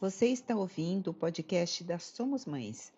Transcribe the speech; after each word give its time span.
Você 0.00 0.26
está 0.28 0.54
ouvindo 0.54 1.10
o 1.10 1.14
podcast 1.14 1.82
da 1.82 1.98
Somos 1.98 2.46
Mães. 2.46 2.92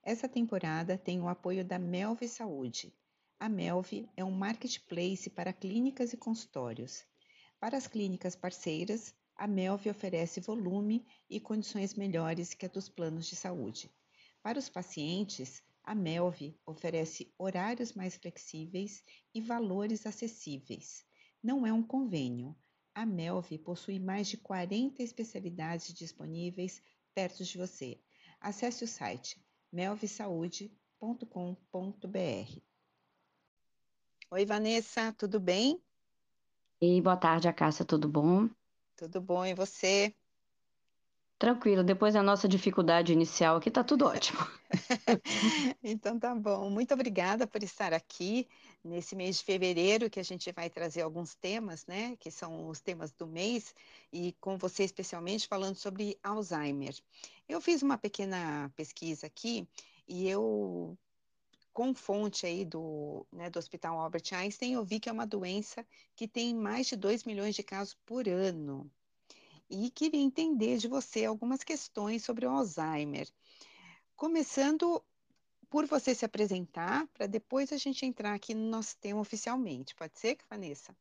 Essa 0.00 0.28
temporada 0.28 0.96
tem 0.96 1.20
o 1.20 1.26
apoio 1.26 1.64
da 1.64 1.76
Melve 1.76 2.28
Saúde. 2.28 2.94
A 3.36 3.48
Melve 3.48 4.08
é 4.16 4.24
um 4.24 4.30
marketplace 4.30 5.28
para 5.28 5.52
clínicas 5.52 6.12
e 6.12 6.16
consultórios. 6.16 7.04
Para 7.58 7.76
as 7.76 7.88
clínicas 7.88 8.36
parceiras, 8.36 9.12
a 9.34 9.48
Melve 9.48 9.90
oferece 9.90 10.38
volume 10.38 11.04
e 11.28 11.40
condições 11.40 11.94
melhores 11.94 12.54
que 12.54 12.64
a 12.64 12.68
dos 12.68 12.88
planos 12.88 13.26
de 13.26 13.34
saúde. 13.34 13.90
Para 14.40 14.56
os 14.56 14.68
pacientes, 14.68 15.64
a 15.82 15.96
Melve 15.96 16.56
oferece 16.64 17.28
horários 17.36 17.92
mais 17.92 18.14
flexíveis 18.14 19.02
e 19.34 19.40
valores 19.40 20.06
acessíveis. 20.06 21.04
Não 21.42 21.66
é 21.66 21.72
um 21.72 21.82
convênio, 21.82 22.54
a 22.96 23.04
Melve 23.04 23.58
possui 23.58 23.98
mais 23.98 24.26
de 24.26 24.38
40 24.38 25.02
especialidades 25.02 25.92
disponíveis 25.92 26.82
perto 27.14 27.44
de 27.44 27.58
você. 27.58 28.00
Acesse 28.40 28.84
o 28.84 28.88
site 28.88 29.38
melvesaude.com.br. 29.70 32.60
Oi, 34.30 34.46
Vanessa, 34.46 35.12
tudo 35.12 35.38
bem? 35.38 35.78
E 36.80 36.98
boa 37.02 37.18
tarde, 37.18 37.48
Acácia, 37.48 37.84
tudo 37.84 38.08
bom? 38.08 38.48
Tudo 38.96 39.20
bom, 39.20 39.44
e 39.44 39.52
você? 39.52 40.14
Tranquilo, 41.38 41.84
depois 41.84 42.14
da 42.14 42.22
nossa 42.22 42.48
dificuldade 42.48 43.12
inicial 43.12 43.56
aqui, 43.56 43.70
tá 43.70 43.84
tudo 43.84 44.06
ótimo. 44.06 44.38
então 45.84 46.18
tá 46.18 46.34
bom. 46.34 46.70
Muito 46.70 46.94
obrigada 46.94 47.46
por 47.46 47.62
estar 47.62 47.92
aqui 47.92 48.48
nesse 48.82 49.14
mês 49.14 49.36
de 49.38 49.44
fevereiro, 49.44 50.08
que 50.08 50.18
a 50.18 50.22
gente 50.22 50.50
vai 50.52 50.70
trazer 50.70 51.02
alguns 51.02 51.34
temas, 51.34 51.84
né? 51.86 52.16
Que 52.18 52.30
são 52.30 52.68
os 52.68 52.80
temas 52.80 53.12
do 53.12 53.26
mês, 53.26 53.74
e 54.10 54.32
com 54.40 54.56
você 54.56 54.84
especialmente 54.84 55.46
falando 55.46 55.76
sobre 55.76 56.18
Alzheimer. 56.22 56.94
Eu 57.46 57.60
fiz 57.60 57.82
uma 57.82 57.98
pequena 57.98 58.72
pesquisa 58.74 59.26
aqui 59.26 59.68
e 60.08 60.26
eu 60.26 60.96
com 61.70 61.94
fonte 61.94 62.46
aí 62.46 62.64
do, 62.64 63.26
né, 63.30 63.50
do 63.50 63.58
Hospital 63.58 64.00
Albert 64.00 64.32
Einstein, 64.32 64.72
eu 64.72 64.84
vi 64.86 64.98
que 64.98 65.10
é 65.10 65.12
uma 65.12 65.26
doença 65.26 65.86
que 66.14 66.26
tem 66.26 66.54
mais 66.54 66.86
de 66.86 66.96
2 66.96 67.24
milhões 67.24 67.54
de 67.54 67.62
casos 67.62 67.94
por 68.06 68.26
ano 68.26 68.90
e 69.68 69.90
queria 69.90 70.20
entender 70.20 70.78
de 70.78 70.88
você 70.88 71.24
algumas 71.24 71.62
questões 71.62 72.24
sobre 72.24 72.46
o 72.46 72.50
Alzheimer. 72.50 73.28
Começando 74.14 75.02
por 75.68 75.86
você 75.86 76.14
se 76.14 76.24
apresentar, 76.24 77.06
para 77.08 77.26
depois 77.26 77.72
a 77.72 77.76
gente 77.76 78.06
entrar 78.06 78.34
aqui 78.34 78.54
no 78.54 78.70
nosso 78.70 78.96
tema 78.98 79.20
oficialmente. 79.20 79.94
Pode 79.94 80.18
ser, 80.18 80.38
Vanessa? 80.48 80.96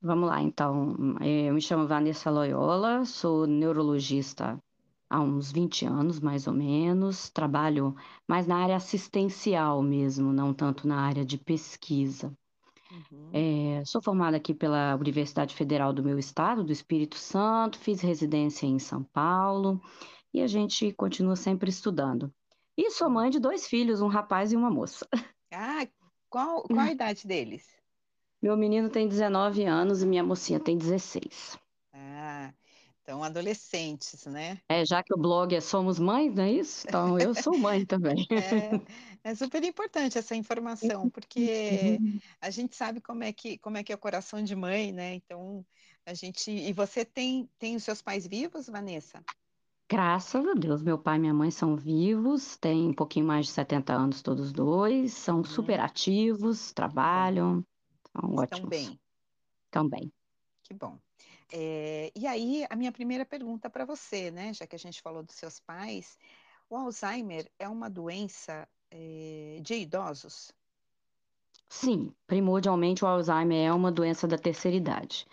Vamos 0.00 0.28
lá, 0.28 0.42
então. 0.42 0.94
Eu 1.20 1.54
me 1.54 1.60
chamo 1.60 1.86
Vanessa 1.86 2.30
Loyola, 2.30 3.04
sou 3.04 3.46
neurologista 3.46 4.62
há 5.08 5.20
uns 5.20 5.52
20 5.52 5.86
anos, 5.86 6.20
mais 6.20 6.46
ou 6.46 6.52
menos. 6.52 7.30
Trabalho 7.30 7.94
mais 8.26 8.46
na 8.46 8.56
área 8.56 8.76
assistencial 8.76 9.82
mesmo, 9.82 10.32
não 10.32 10.52
tanto 10.52 10.86
na 10.86 11.00
área 11.00 11.24
de 11.24 11.38
pesquisa. 11.38 12.36
Uhum. 12.90 13.30
É, 13.32 13.82
sou 13.84 14.00
formada 14.00 14.36
aqui 14.36 14.54
pela 14.54 14.94
Universidade 14.96 15.54
Federal 15.54 15.92
do 15.92 16.02
meu 16.02 16.18
estado, 16.18 16.64
do 16.64 16.72
Espírito 16.72 17.16
Santo, 17.16 17.78
fiz 17.78 18.00
residência 18.00 18.66
em 18.66 18.78
São 18.78 19.02
Paulo 19.02 19.80
e 20.32 20.40
a 20.40 20.46
gente 20.46 20.92
continua 20.92 21.36
sempre 21.36 21.70
estudando. 21.70 22.32
E 22.76 22.90
sou 22.90 23.08
mãe 23.08 23.30
de 23.30 23.40
dois 23.40 23.66
filhos, 23.66 24.00
um 24.00 24.08
rapaz 24.08 24.52
e 24.52 24.56
uma 24.56 24.70
moça. 24.70 25.08
Ah, 25.52 25.86
qual, 26.28 26.62
qual 26.62 26.80
a 26.80 26.90
idade 26.92 27.26
deles? 27.26 27.66
Meu 28.40 28.56
menino 28.56 28.90
tem 28.90 29.08
19 29.08 29.64
anos 29.64 30.02
e 30.02 30.06
minha 30.06 30.22
mocinha 30.22 30.60
tem 30.60 30.76
16. 30.76 31.58
Então, 33.06 33.22
adolescentes, 33.22 34.26
né? 34.26 34.58
É, 34.68 34.84
já 34.84 35.00
que 35.00 35.14
o 35.14 35.16
blog 35.16 35.54
é 35.54 35.60
Somos 35.60 35.96
Mães, 35.96 36.34
não 36.34 36.42
é 36.42 36.50
isso? 36.50 36.88
Então, 36.88 37.16
eu 37.16 37.32
sou 37.36 37.56
mãe 37.56 37.86
também. 37.86 38.26
É, 39.22 39.30
é 39.30 39.34
super 39.36 39.62
importante 39.62 40.18
essa 40.18 40.34
informação, 40.34 41.08
porque 41.14 42.00
a 42.40 42.50
gente 42.50 42.74
sabe 42.74 43.00
como 43.00 43.22
é 43.22 43.32
que, 43.32 43.58
como 43.58 43.76
é, 43.76 43.84
que 43.84 43.92
é 43.92 43.94
o 43.94 43.98
coração 43.98 44.42
de 44.42 44.56
mãe, 44.56 44.90
né? 44.90 45.14
Então, 45.14 45.64
a 46.04 46.14
gente... 46.14 46.50
E 46.50 46.72
você 46.72 47.04
tem, 47.04 47.48
tem 47.60 47.76
os 47.76 47.84
seus 47.84 48.02
pais 48.02 48.26
vivos, 48.26 48.66
Vanessa? 48.66 49.22
Graças 49.88 50.44
a 50.44 50.54
Deus, 50.54 50.82
meu 50.82 50.98
pai 50.98 51.16
e 51.16 51.20
minha 51.20 51.34
mãe 51.34 51.52
são 51.52 51.76
vivos, 51.76 52.56
têm 52.56 52.88
um 52.88 52.92
pouquinho 52.92 53.24
mais 53.24 53.46
de 53.46 53.52
70 53.52 53.92
anos 53.92 54.20
todos 54.20 54.50
dois, 54.52 55.12
são 55.12 55.42
hum. 55.42 55.44
super 55.44 55.78
ativos, 55.78 56.72
trabalham, 56.72 57.64
são 58.10 58.30
Estão 58.30 58.42
ótimos. 58.42 58.68
bem. 58.68 59.00
Estão 59.68 59.88
bem. 59.88 60.12
Que 60.64 60.74
bom. 60.74 60.98
É, 61.52 62.12
e 62.14 62.26
aí, 62.26 62.66
a 62.68 62.76
minha 62.76 62.90
primeira 62.90 63.24
pergunta 63.24 63.70
para 63.70 63.84
você, 63.84 64.30
né, 64.30 64.52
já 64.52 64.66
que 64.66 64.74
a 64.74 64.78
gente 64.78 65.00
falou 65.00 65.22
dos 65.22 65.36
seus 65.36 65.60
pais, 65.60 66.18
o 66.68 66.76
Alzheimer 66.76 67.50
é 67.58 67.68
uma 67.68 67.88
doença 67.88 68.68
é, 68.90 69.58
de 69.62 69.74
idosos? 69.74 70.52
Sim, 71.68 72.12
primordialmente 72.26 73.04
o 73.04 73.08
Alzheimer 73.08 73.66
é 73.66 73.72
uma 73.72 73.92
doença 73.92 74.26
da 74.26 74.38
terceira 74.38 74.76
idade. 74.76 75.26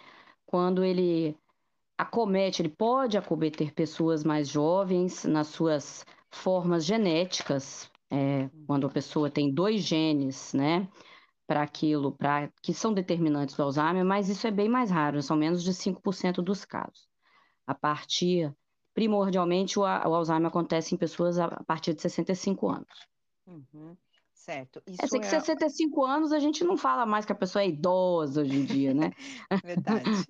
Quando 0.45 0.83
ele 0.83 1.37
acomete, 1.97 2.61
ele 2.61 2.69
pode 2.69 3.17
acometer 3.17 3.73
pessoas 3.73 4.23
mais 4.23 4.47
jovens 4.47 5.23
nas 5.23 5.47
suas 5.47 6.05
formas 6.29 6.85
genéticas, 6.85 7.89
é, 8.09 8.49
quando 8.67 8.85
a 8.85 8.87
uhum. 8.87 8.93
pessoa 8.93 9.29
tem 9.29 9.51
dois 9.51 9.81
genes, 9.81 10.53
né? 10.53 10.87
Para 11.47 11.61
aquilo, 11.61 12.11
para 12.11 12.49
que 12.61 12.73
são 12.73 12.93
determinantes 12.93 13.55
do 13.55 13.63
Alzheimer, 13.63 14.05
mas 14.05 14.29
isso 14.29 14.47
é 14.47 14.51
bem 14.51 14.69
mais 14.69 14.89
raro, 14.89 15.21
são 15.21 15.35
menos 15.35 15.63
de 15.63 15.73
5% 15.73 16.35
dos 16.35 16.65
casos. 16.65 17.07
A 17.67 17.75
partir, 17.75 18.53
primordialmente, 18.93 19.77
o, 19.77 19.81
o, 19.81 19.85
Alzheimer 19.85 20.47
acontece 20.47 20.95
em 20.95 20.97
pessoas 20.97 21.37
a, 21.37 21.47
partir 21.63 21.93
de 21.93 22.01
65 22.01 22.69
anos. 22.69 23.07
Uhum. 23.45 23.95
Certo. 24.33 24.81
Isso 24.85 25.15
é, 25.15 25.19
que 25.19 25.25
é... 25.25 25.29
65 25.29 26.03
anos 26.03 26.33
a 26.33 26.39
gente 26.39 26.63
não 26.63 26.75
fala 26.75 27.05
mais 27.05 27.25
que 27.25 27.31
a 27.31 27.35
pessoa 27.35 27.63
é 27.63 27.69
idosa 27.69 28.41
hoje 28.41 28.55
em 28.55 28.65
dia, 28.65 28.93
né? 28.93 29.11
Verdade. 29.63 30.25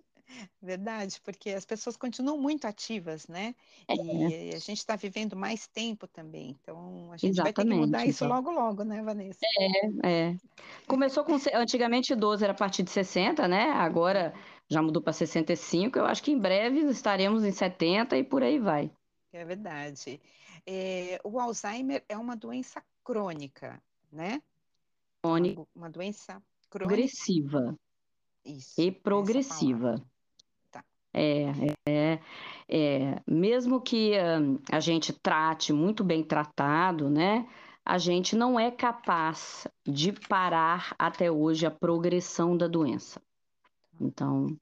Verdade, 0.61 1.19
porque 1.23 1.49
as 1.51 1.65
pessoas 1.65 1.97
continuam 1.97 2.37
muito 2.37 2.65
ativas, 2.65 3.27
né? 3.27 3.53
É. 3.87 3.95
E 3.95 4.55
a 4.55 4.59
gente 4.59 4.77
está 4.79 4.95
vivendo 4.95 5.35
mais 5.35 5.67
tempo 5.67 6.07
também, 6.07 6.57
então 6.61 7.11
a 7.11 7.17
gente 7.17 7.31
Exatamente, 7.31 7.55
vai 7.55 7.65
ter 7.65 7.69
que 7.69 7.75
mudar 7.75 8.05
isso 8.05 8.25
logo, 8.25 8.51
logo, 8.51 8.83
né, 8.83 9.01
Vanessa? 9.01 9.39
É, 10.03 10.09
é. 10.09 10.37
Começou 10.87 11.23
com. 11.23 11.37
Antigamente 11.53 12.15
12 12.15 12.43
era 12.43 12.53
a 12.53 12.55
partir 12.55 12.83
de 12.83 12.91
60, 12.91 13.47
né? 13.47 13.71
Agora 13.71 14.33
já 14.69 14.81
mudou 14.81 15.01
para 15.01 15.13
65. 15.13 15.99
Eu 15.99 16.05
acho 16.05 16.23
que 16.23 16.31
em 16.31 16.39
breve 16.39 16.79
estaremos 16.89 17.43
em 17.43 17.51
70 17.51 18.17
e 18.17 18.23
por 18.23 18.41
aí 18.43 18.59
vai. 18.59 18.91
É 19.31 19.43
verdade. 19.43 20.21
É, 20.65 21.19
o 21.23 21.39
Alzheimer 21.39 22.03
é 22.07 22.17
uma 22.17 22.35
doença 22.35 22.81
crônica, 23.03 23.81
né? 24.11 24.41
Crônica. 25.21 25.61
Uma, 25.61 25.67
uma 25.75 25.89
doença 25.89 26.41
crônica. 26.69 26.87
Progressiva. 26.87 27.77
Isso. 28.45 28.79
E 28.79 28.91
progressiva. 28.91 29.95
É, 31.13 31.45
é, 31.87 32.19
é, 32.67 33.21
mesmo 33.27 33.79
que 33.79 34.13
uh, 34.13 34.59
a 34.71 34.79
gente 34.79 35.13
trate 35.13 35.71
muito 35.71 36.03
bem 36.03 36.23
tratado, 36.23 37.09
né? 37.09 37.47
A 37.85 37.97
gente 37.97 38.35
não 38.35 38.59
é 38.59 38.71
capaz 38.71 39.67
de 39.85 40.11
parar 40.11 40.95
até 40.97 41.29
hoje 41.29 41.65
a 41.65 41.71
progressão 41.71 42.57
da 42.57 42.67
doença. 42.67 43.21
Então, 44.01 44.57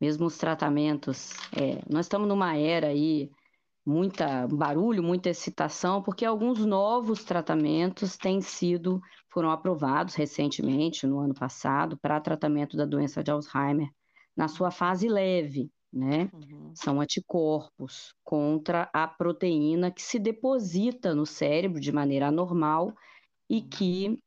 mesmo 0.00 0.26
os 0.26 0.36
tratamentos, 0.38 1.34
é, 1.56 1.80
nós 1.88 2.06
estamos 2.06 2.26
numa 2.26 2.56
era 2.56 2.88
aí 2.88 3.30
muita 3.86 4.48
barulho, 4.48 5.02
muita 5.02 5.28
excitação, 5.28 6.02
porque 6.02 6.24
alguns 6.24 6.64
novos 6.64 7.22
tratamentos 7.24 8.16
têm 8.16 8.40
sido 8.40 9.00
foram 9.28 9.50
aprovados 9.50 10.14
recentemente, 10.14 11.06
no 11.06 11.20
ano 11.20 11.34
passado, 11.34 11.96
para 11.98 12.20
tratamento 12.20 12.76
da 12.76 12.84
doença 12.84 13.22
de 13.22 13.30
Alzheimer 13.30 13.88
na 14.36 14.48
sua 14.48 14.70
fase 14.70 15.08
leve 15.08 15.70
né? 15.92 16.30
Uhum. 16.32 16.72
São 16.74 17.00
anticorpos 17.00 18.14
contra 18.24 18.88
a 18.92 19.06
proteína 19.06 19.90
que 19.90 20.00
se 20.00 20.18
deposita 20.18 21.14
no 21.14 21.26
cérebro 21.26 21.78
de 21.80 21.92
maneira 21.92 22.28
anormal 22.28 22.94
e 23.50 23.58
uhum. 23.58 23.68
que 23.68 24.18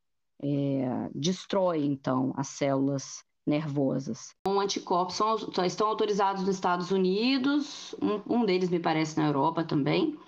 é, 0.42 1.10
destrói, 1.14 1.84
então, 1.84 2.32
as 2.36 2.48
células 2.48 3.24
nervosas. 3.46 4.34
São 4.46 4.60
anticorpos, 4.60 5.16
são, 5.16 5.36
estão 5.64 5.88
autorizados 5.88 6.42
nos 6.42 6.54
Estados 6.54 6.90
Unidos, 6.90 7.94
um, 8.00 8.38
um 8.40 8.44
deles 8.44 8.68
me 8.68 8.80
parece 8.80 9.16
na 9.18 9.26
Europa 9.26 9.64
também, 9.64 10.18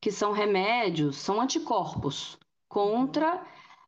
que 0.00 0.10
são 0.10 0.32
remédios, 0.32 1.16
são 1.16 1.40
anticorpos 1.40 2.38
contra, 2.68 3.44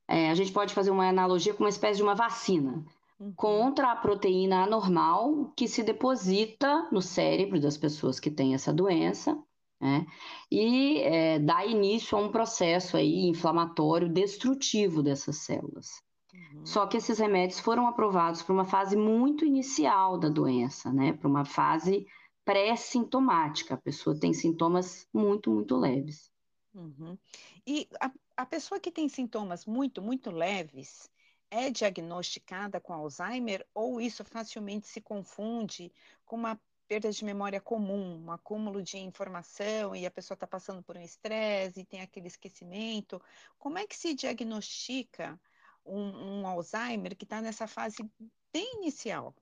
é, 0.07 0.31
a 0.31 0.35
gente 0.35 0.53
pode 0.53 0.73
fazer 0.73 0.91
uma 0.91 1.09
analogia 1.09 1.53
com 1.53 1.65
uma 1.65 1.71
espécie 1.71 1.97
de 1.97 2.03
uma 2.03 2.15
vacina 2.15 2.85
Uhum. 3.19 3.33
contra 3.35 3.91
a 3.91 3.97
proteína 3.97 4.63
anormal 4.63 5.53
que 5.57 5.67
se 5.67 5.83
deposita 5.83 6.89
no 6.93 7.03
cérebro 7.03 7.61
das 7.61 7.77
pessoas 7.77 8.21
que 8.21 8.31
têm 8.31 8.55
essa 8.55 8.73
doença, 8.73 9.37
né? 9.81 10.07
E 10.51 11.01
é, 11.01 11.39
dá 11.41 11.67
início 11.67 12.17
a 12.17 12.21
um 12.21 12.31
processo 12.31 12.97
aí 12.97 13.27
inflamatório 13.27 14.09
destrutivo 14.09 15.03
dessas 15.03 15.39
células. 15.39 16.01
Uhum. 16.33 16.65
Só 16.65 16.87
que 16.87 16.97
esses 16.97 17.19
remédios 17.19 17.59
foram 17.59 17.89
aprovados 17.89 18.41
para 18.43 18.53
uma 18.53 18.65
fase 18.65 18.97
muito 18.97 19.45
inicial 19.45 20.17
da 20.17 20.29
doença, 20.29 20.93
né? 20.93 21.13
Para 21.13 21.29
uma 21.29 21.45
fase 21.45 22.07
pré-sintomática, 22.45 23.75
a 23.75 23.79
pessoa 23.79 24.19
tem 24.19 24.33
sintomas 24.33 25.09
muito, 25.13 25.51
muito 25.51 25.77
leves. 25.77 26.31
Uhum. 26.73 27.19
E 27.67 27.89
a, 28.01 28.13
a 28.37 28.47
pessoa 28.47 28.79
que 28.79 28.93
tem 28.93 29.09
sintomas 29.09 29.67
muito, 29.67 30.01
muito 30.01 30.31
leves, 30.31 31.11
é 31.51 31.71
diagnosticada 31.71 32.81
com 32.81 32.93
Alzheimer 32.93 33.67
ou 33.75 34.01
isso 34.01 34.25
facilmente 34.25 34.87
se 34.87 35.01
confunde 35.01 35.93
com 36.25 36.37
uma 36.37 36.61
perda 36.87 37.11
de 37.11 37.25
memória 37.25 37.61
comum, 37.61 38.25
um 38.25 38.33
acúmulo 38.33 38.83
de 38.83 38.97
informação 38.99 39.95
e 39.95 40.07
a 40.07 40.11
pessoa 40.11 40.35
está 40.35 40.47
passando 40.47 40.83
por 40.83 40.97
um 40.97 41.03
estresse 41.03 41.81
e 41.81 41.85
tem 41.85 42.01
aquele 42.01 42.27
esquecimento? 42.27 43.21
Como 43.59 43.79
é 43.79 43.87
que 43.87 43.97
se 43.97 44.15
diagnostica 44.15 45.39
um, 45.85 46.41
um 46.41 46.47
Alzheimer 46.47 47.15
que 47.17 47.25
está 47.25 47.43
nessa 47.43 47.67
fase 47.67 48.09
bem 48.53 48.77
inicial? 48.77 49.35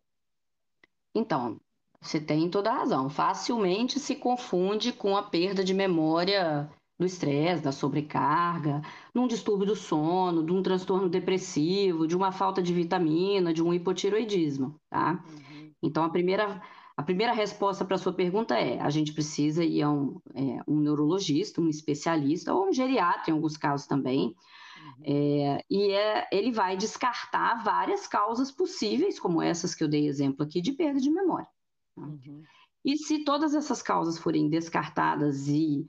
Então, 1.15 1.61
você 2.01 2.21
tem 2.21 2.51
toda 2.51 2.71
a 2.71 2.79
razão. 2.79 3.09
Facilmente 3.09 3.99
se 3.99 4.17
confunde 4.17 4.93
com 4.93 5.17
a 5.17 5.23
perda 5.23 5.65
de 5.65 5.73
memória 5.73 6.71
do 6.99 7.05
estresse, 7.05 7.63
da 7.63 7.73
sobrecarga, 7.73 8.81
num 9.15 9.27
distúrbio 9.27 9.67
do 9.67 9.77
sono, 9.77 10.45
de 10.45 10.53
um 10.53 10.63
transtorno 10.63 11.09
depressivo, 11.09 12.07
de 12.07 12.17
uma 12.17 12.33
falta 12.33 12.63
de 12.63 12.73
vitamina, 12.73 13.53
de 13.53 13.63
um 13.63 13.73
hipotiroidismo, 13.73 14.81
tá? 14.89 15.23
Uhum. 15.29 15.73
Então, 15.83 16.05
a 16.05 16.09
primeira, 16.09 16.63
a 16.97 17.03
primeira 17.03 17.35
resposta 17.35 17.85
para 17.85 17.97
a 17.97 17.99
sua 17.99 18.15
pergunta 18.15 18.55
é: 18.55 18.81
a 18.81 18.89
gente 18.89 19.13
precisa 19.13 19.63
ir 19.63 19.83
a 19.83 19.91
um, 19.91 20.19
é, 20.35 20.63
um 20.67 20.81
neurologista, 20.81 21.61
um 21.61 21.69
especialista, 21.69 22.55
ou 22.55 22.69
um 22.69 22.73
geriatra, 22.73 23.31
em 23.31 23.35
alguns 23.35 23.59
casos 23.59 23.87
também, 23.87 24.35
uhum. 24.79 25.05
é, 25.05 25.65
e 25.71 25.91
é, 25.91 26.27
ele 26.33 26.51
vai 26.51 26.79
descartar 26.79 27.63
várias 27.63 28.07
causas 28.07 28.51
possíveis, 28.51 29.21
como 29.21 29.43
essas 29.43 29.75
que 29.75 29.85
eu 29.85 29.89
dei 29.89 30.09
exemplo 30.09 30.43
aqui, 30.43 30.63
de 30.63 30.73
perda 30.73 30.99
de 30.99 31.11
memória. 31.11 31.49
Tá? 31.95 32.03
Uhum. 32.03 32.43
E 32.83 32.97
se 32.97 33.25
todas 33.25 33.53
essas 33.53 33.83
causas 33.83 34.17
forem 34.17 34.49
descartadas 34.49 35.49
e 35.49 35.85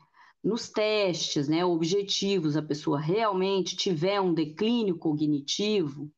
nos 0.48 0.70
testes, 0.70 1.50
né, 1.50 1.66
objetivos, 1.66 2.56
a 2.56 2.62
pessoa 2.62 2.98
realmente 2.98 3.76
tiver 3.76 4.22
um 4.22 4.34
declínio 4.34 4.98
cognitivo, 4.98 6.10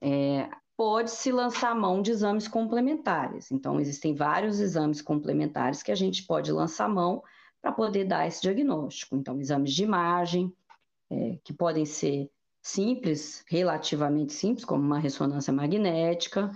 é, 0.00 0.48
pode-se 0.76 1.32
lançar 1.32 1.74
mão 1.74 2.00
de 2.00 2.12
exames 2.12 2.46
complementares. 2.46 3.50
Então, 3.50 3.80
existem 3.80 4.14
vários 4.14 4.60
exames 4.60 5.02
complementares 5.02 5.82
que 5.82 5.90
a 5.90 5.94
gente 5.96 6.22
pode 6.22 6.52
lançar 6.52 6.88
mão 6.88 7.20
para 7.60 7.72
poder 7.72 8.04
dar 8.04 8.28
esse 8.28 8.42
diagnóstico. 8.42 9.16
Então, 9.16 9.40
exames 9.40 9.72
de 9.72 9.82
imagem, 9.82 10.52
é, 11.10 11.38
que 11.42 11.52
podem 11.52 11.84
ser 11.84 12.30
simples, 12.62 13.44
relativamente 13.48 14.32
simples, 14.34 14.64
como 14.64 14.84
uma 14.84 15.00
ressonância 15.00 15.52
magnética, 15.52 16.52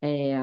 é, 0.00 0.36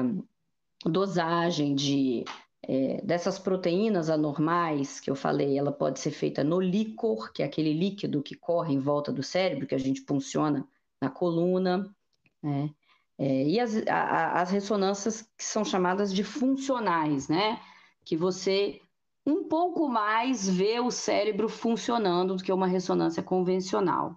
dosagem 0.84 1.74
de 1.74 2.24
é, 2.72 3.00
dessas 3.02 3.36
proteínas 3.36 4.08
anormais 4.08 5.00
que 5.00 5.10
eu 5.10 5.16
falei, 5.16 5.58
ela 5.58 5.72
pode 5.72 5.98
ser 5.98 6.12
feita 6.12 6.44
no 6.44 6.60
líquor, 6.60 7.32
que 7.32 7.42
é 7.42 7.44
aquele 7.44 7.72
líquido 7.72 8.22
que 8.22 8.36
corre 8.36 8.72
em 8.72 8.78
volta 8.78 9.12
do 9.12 9.24
cérebro, 9.24 9.66
que 9.66 9.74
a 9.74 9.78
gente 9.78 10.02
funciona 10.02 10.64
na 11.02 11.10
coluna, 11.10 11.92
né? 12.40 12.70
É, 13.18 13.42
e 13.44 13.58
as, 13.58 13.76
a, 13.88 14.40
as 14.40 14.52
ressonâncias 14.52 15.22
que 15.36 15.42
são 15.42 15.64
chamadas 15.64 16.14
de 16.14 16.22
funcionais, 16.22 17.28
né? 17.28 17.60
Que 18.04 18.16
você 18.16 18.80
um 19.26 19.48
pouco 19.48 19.88
mais 19.88 20.48
vê 20.48 20.78
o 20.78 20.92
cérebro 20.92 21.48
funcionando 21.48 22.36
do 22.36 22.42
que 22.44 22.52
uma 22.52 22.68
ressonância 22.68 23.20
convencional. 23.20 24.14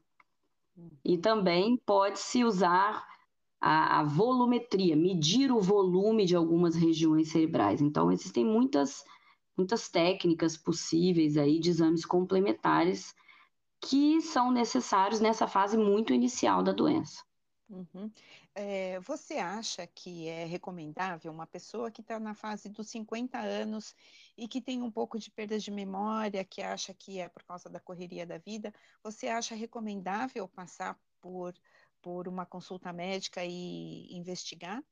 E 1.03 1.17
também 1.17 1.75
pode-se 1.75 2.43
usar 2.43 3.03
a, 3.65 4.01
a 4.01 4.03
volumetria, 4.03 4.93
medir 4.93 5.49
o 5.49 5.61
volume 5.61 6.25
de 6.25 6.35
algumas 6.35 6.75
regiões 6.75 7.29
cerebrais. 7.29 7.79
Então, 7.79 8.11
existem 8.11 8.43
muitas, 8.43 9.05
muitas 9.55 9.87
técnicas 9.87 10.57
possíveis 10.57 11.37
aí 11.37 11.59
de 11.59 11.69
exames 11.69 12.05
complementares 12.05 13.15
que 13.79 14.21
são 14.21 14.51
necessários 14.51 15.21
nessa 15.21 15.47
fase 15.47 15.77
muito 15.77 16.13
inicial 16.13 16.61
da 16.61 16.73
doença. 16.73 17.23
Uhum. 17.69 18.11
É, 18.53 18.99
você 18.99 19.35
acha 19.35 19.87
que 19.87 20.27
é 20.27 20.43
recomendável 20.43 21.31
uma 21.31 21.47
pessoa 21.47 21.89
que 21.89 22.01
está 22.01 22.19
na 22.19 22.35
fase 22.35 22.67
dos 22.67 22.89
50 22.89 23.39
anos 23.39 23.95
e 24.37 24.45
que 24.45 24.61
tem 24.61 24.81
um 24.81 24.91
pouco 24.91 25.17
de 25.17 25.31
perda 25.31 25.57
de 25.57 25.71
memória, 25.71 26.43
que 26.43 26.61
acha 26.61 26.93
que 26.93 27.17
é 27.17 27.29
por 27.29 27.43
causa 27.43 27.69
da 27.69 27.79
correria 27.79 28.25
da 28.25 28.37
vida, 28.37 28.73
você 29.01 29.29
acha 29.29 29.55
recomendável 29.55 30.49
passar 30.49 30.99
por 31.21 31.53
por 32.03 32.27
uma 32.27 32.45
consulta 32.45 32.93
médica 32.93 33.43
e 33.43 34.15
investigar? 34.15 34.83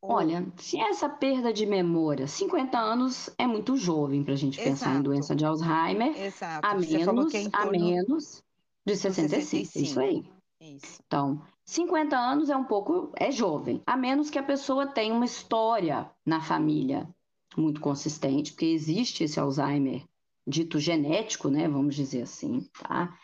Olha, 0.00 0.46
se 0.56 0.80
essa 0.80 1.08
perda 1.08 1.52
de 1.52 1.66
memória, 1.66 2.26
50 2.26 2.78
anos 2.78 3.30
é 3.38 3.46
muito 3.46 3.76
jovem 3.76 4.24
para 4.24 4.34
a 4.34 4.36
gente 4.36 4.58
Exato. 4.58 4.70
pensar 4.70 4.96
em 4.96 5.02
doença 5.02 5.34
de 5.34 5.44
Alzheimer, 5.44 6.16
Exato. 6.16 6.66
a 6.66 6.74
menos, 6.74 7.34
é 7.34 7.48
a 7.52 7.66
menos 7.66 8.42
de 8.84 8.96
65, 8.96 9.66
65. 9.66 9.84
isso 9.84 10.00
aí. 10.00 10.32
Isso. 10.60 11.00
Então, 11.06 11.42
50 11.64 12.16
anos 12.16 12.48
é 12.48 12.56
um 12.56 12.64
pouco, 12.64 13.12
é 13.16 13.30
jovem, 13.30 13.82
a 13.86 13.96
menos 13.96 14.30
que 14.30 14.38
a 14.38 14.42
pessoa 14.42 14.86
tenha 14.86 15.12
uma 15.14 15.24
história 15.24 16.10
na 16.24 16.40
família 16.40 17.08
muito 17.56 17.80
consistente, 17.80 18.52
porque 18.52 18.66
existe 18.66 19.24
esse 19.24 19.38
Alzheimer 19.38 20.04
dito 20.46 20.78
genético, 20.78 21.48
né, 21.48 21.68
vamos 21.68 21.96
dizer 21.96 22.22
assim, 22.22 22.60
tá? 22.80 23.18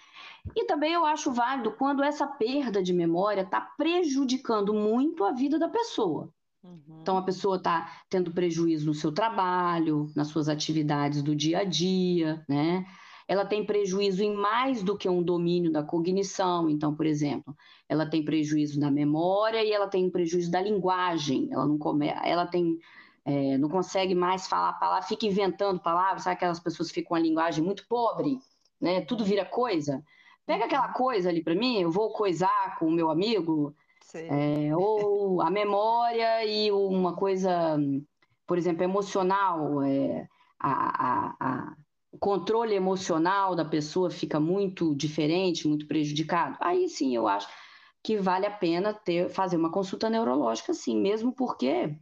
E 0.56 0.64
também 0.66 0.92
eu 0.92 1.04
acho 1.06 1.32
válido 1.32 1.72
quando 1.72 2.02
essa 2.02 2.26
perda 2.26 2.82
de 2.82 2.92
memória 2.92 3.42
está 3.42 3.60
prejudicando 3.60 4.74
muito 4.74 5.24
a 5.24 5.32
vida 5.32 5.58
da 5.58 5.68
pessoa. 5.68 6.32
Uhum. 6.62 6.98
Então, 7.00 7.16
a 7.16 7.22
pessoa 7.22 7.56
está 7.56 7.90
tendo 8.08 8.32
prejuízo 8.32 8.86
no 8.86 8.94
seu 8.94 9.12
trabalho, 9.12 10.10
nas 10.14 10.28
suas 10.28 10.48
atividades 10.48 11.22
do 11.22 11.34
dia 11.34 11.60
a 11.60 11.64
dia, 11.64 12.44
né? 12.48 12.84
Ela 13.26 13.44
tem 13.44 13.64
prejuízo 13.64 14.22
em 14.22 14.34
mais 14.34 14.82
do 14.82 14.96
que 14.96 15.08
um 15.08 15.22
domínio 15.22 15.72
da 15.72 15.82
cognição. 15.82 16.68
Então, 16.68 16.94
por 16.94 17.06
exemplo, 17.06 17.56
ela 17.88 18.04
tem 18.04 18.24
prejuízo 18.24 18.78
da 18.78 18.90
memória 18.90 19.62
e 19.62 19.72
ela 19.72 19.88
tem 19.88 20.10
prejuízo 20.10 20.50
da 20.50 20.60
linguagem. 20.60 21.48
Ela 21.50 21.66
não, 21.66 21.78
come... 21.78 22.08
ela 22.08 22.46
tem, 22.46 22.78
é, 23.24 23.56
não 23.58 23.68
consegue 23.68 24.14
mais 24.14 24.46
falar 24.46 24.74
palavras, 24.74 25.08
fica 25.08 25.26
inventando 25.26 25.80
palavras. 25.80 26.24
Sabe 26.24 26.34
aquelas 26.34 26.60
pessoas 26.60 26.88
que 26.88 26.96
ficam 26.96 27.10
com 27.10 27.14
a 27.14 27.20
linguagem 27.20 27.64
muito 27.64 27.86
pobre, 27.88 28.38
né? 28.80 29.00
Tudo 29.02 29.24
vira 29.24 29.44
coisa. 29.44 30.04
Pega 30.46 30.64
aquela 30.64 30.92
coisa 30.92 31.28
ali 31.28 31.42
para 31.42 31.54
mim, 31.54 31.80
eu 31.80 31.90
vou 31.90 32.12
coisar 32.12 32.78
com 32.78 32.86
o 32.86 32.90
meu 32.90 33.10
amigo, 33.10 33.74
é, 34.14 34.76
ou 34.76 35.40
a 35.40 35.50
memória 35.50 36.44
e 36.44 36.70
uma 36.72 37.14
coisa, 37.14 37.78
por 38.46 38.58
exemplo, 38.58 38.82
emocional, 38.82 39.82
é, 39.82 40.28
a, 40.58 40.70
a, 40.70 41.36
a, 41.40 41.76
o 42.10 42.18
controle 42.18 42.74
emocional 42.74 43.54
da 43.54 43.64
pessoa 43.64 44.10
fica 44.10 44.38
muito 44.38 44.94
diferente, 44.94 45.68
muito 45.68 45.86
prejudicado. 45.86 46.56
Aí 46.60 46.88
sim 46.88 47.14
eu 47.14 47.26
acho 47.26 47.48
que 48.02 48.16
vale 48.16 48.46
a 48.46 48.50
pena 48.50 48.92
ter, 48.92 49.30
fazer 49.30 49.56
uma 49.56 49.70
consulta 49.70 50.10
neurológica, 50.10 50.74
sim, 50.74 51.00
mesmo 51.00 51.32
porque 51.32 51.96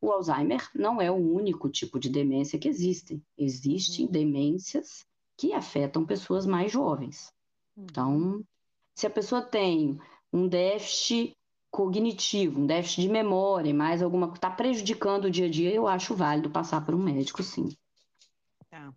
o 0.00 0.10
Alzheimer 0.10 0.68
não 0.74 1.00
é 1.00 1.10
o 1.10 1.14
único 1.14 1.68
tipo 1.68 1.98
de 1.98 2.08
demência 2.08 2.58
que 2.58 2.68
existe. 2.68 3.22
Existem 3.38 4.06
uhum. 4.06 4.10
demências 4.10 5.06
que 5.36 5.52
afetam 5.52 6.04
pessoas 6.04 6.46
mais 6.46 6.72
jovens. 6.72 7.32
Então, 7.76 8.42
se 8.94 9.06
a 9.06 9.10
pessoa 9.10 9.42
tem 9.42 9.98
um 10.32 10.48
déficit 10.48 11.36
cognitivo, 11.70 12.60
um 12.60 12.66
déficit 12.66 13.02
de 13.02 13.08
memória, 13.08 13.74
mais 13.74 14.02
alguma 14.02 14.32
está 14.32 14.50
prejudicando 14.50 15.26
o 15.26 15.30
dia 15.30 15.46
a 15.46 15.50
dia, 15.50 15.72
eu 15.72 15.86
acho 15.86 16.14
válido 16.14 16.50
passar 16.50 16.84
por 16.84 16.94
um 16.94 17.02
médico, 17.02 17.42
sim. 17.42 17.68
Tá. 18.70 18.92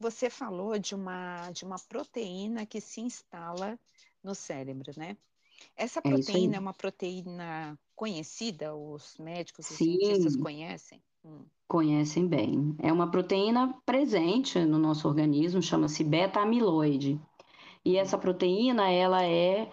Você 0.00 0.30
falou 0.30 0.78
de 0.78 0.94
uma 0.94 1.50
de 1.50 1.64
uma 1.64 1.78
proteína 1.78 2.66
que 2.66 2.80
se 2.80 3.00
instala 3.00 3.78
no 4.22 4.34
cérebro, 4.34 4.92
né? 4.96 5.16
Essa 5.76 6.00
é 6.00 6.02
proteína 6.02 6.56
é, 6.56 6.60
uma 6.60 6.72
proteína 6.72 7.78
conhecida, 7.94 8.74
os 8.74 9.16
médicos, 9.18 9.70
os 9.70 9.76
sim. 9.76 9.98
cientistas 9.98 10.36
conhecem? 10.36 11.00
Hum. 11.24 11.44
Conhecem 11.68 12.26
bem. 12.26 12.74
É 12.78 12.92
uma 12.92 13.10
proteína 13.10 13.74
presente 13.86 14.58
no 14.58 14.78
nosso 14.78 15.06
organismo, 15.08 15.62
chama-se 15.62 16.02
beta-amiloide. 16.02 17.20
E 17.84 17.96
essa 17.96 18.16
proteína, 18.16 18.90
ela 18.90 19.24
é 19.24 19.70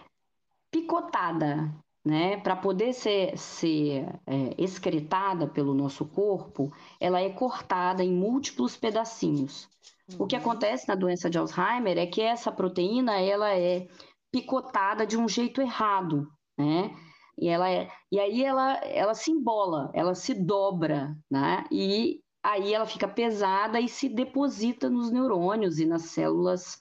picotada, 0.72 1.74
né? 2.04 2.38
Para 2.38 2.56
poder 2.56 2.94
ser, 2.94 3.38
ser 3.38 4.08
é, 4.26 4.56
excretada 4.58 5.48
pelo 5.48 5.74
nosso 5.74 6.06
corpo, 6.06 6.72
ela 7.00 7.20
é 7.20 7.30
cortada 7.30 8.04
em 8.04 8.14
múltiplos 8.14 8.76
pedacinhos. 8.76 9.70
O 10.18 10.26
que 10.26 10.36
uhum. 10.36 10.42
acontece 10.42 10.88
na 10.88 10.96
doença 10.96 11.30
de 11.30 11.38
Alzheimer 11.38 11.98
é 11.98 12.08
que 12.08 12.22
essa 12.22 12.52
proteína, 12.52 13.20
ela 13.20 13.54
é 13.54 13.88
picotada 14.32 15.06
de 15.06 15.18
um 15.18 15.28
jeito 15.28 15.62
errado, 15.62 16.28
né? 16.58 16.96
E, 17.38 17.48
ela 17.48 17.70
é, 17.70 17.90
e 18.12 18.20
aí 18.20 18.44
ela, 18.44 18.76
ela 18.84 19.14
se 19.14 19.32
embola, 19.32 19.92
ela 19.94 20.16
se 20.16 20.34
dobra, 20.34 21.16
né? 21.30 21.64
E 21.72 22.22
aí 22.44 22.74
ela 22.74 22.86
fica 22.86 23.08
pesada 23.08 23.80
e 23.80 23.88
se 23.88 24.10
deposita 24.10 24.90
nos 24.90 25.12
neurônios 25.12 25.80
e 25.80 25.86
nas 25.86 26.04
células 26.04 26.80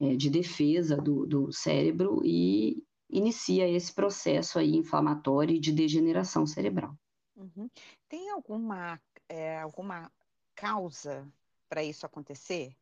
é, 0.00 0.14
de 0.16 0.30
defesa 0.30 0.96
do, 0.96 1.26
do 1.26 1.52
cérebro 1.52 2.20
e 2.24 2.82
inicia 3.10 3.68
esse 3.68 3.92
processo 3.92 4.58
aí 4.58 4.76
inflamatório 4.76 5.58
de 5.60 5.72
degeneração 5.72 6.46
cerebral. 6.46 6.94
Uhum. 7.36 7.68
Tem 8.08 8.30
alguma 8.30 9.00
é, 9.28 9.58
alguma 9.60 10.10
causa 10.54 11.26
para 11.68 11.84
isso 11.84 12.04
acontecer? 12.06 12.72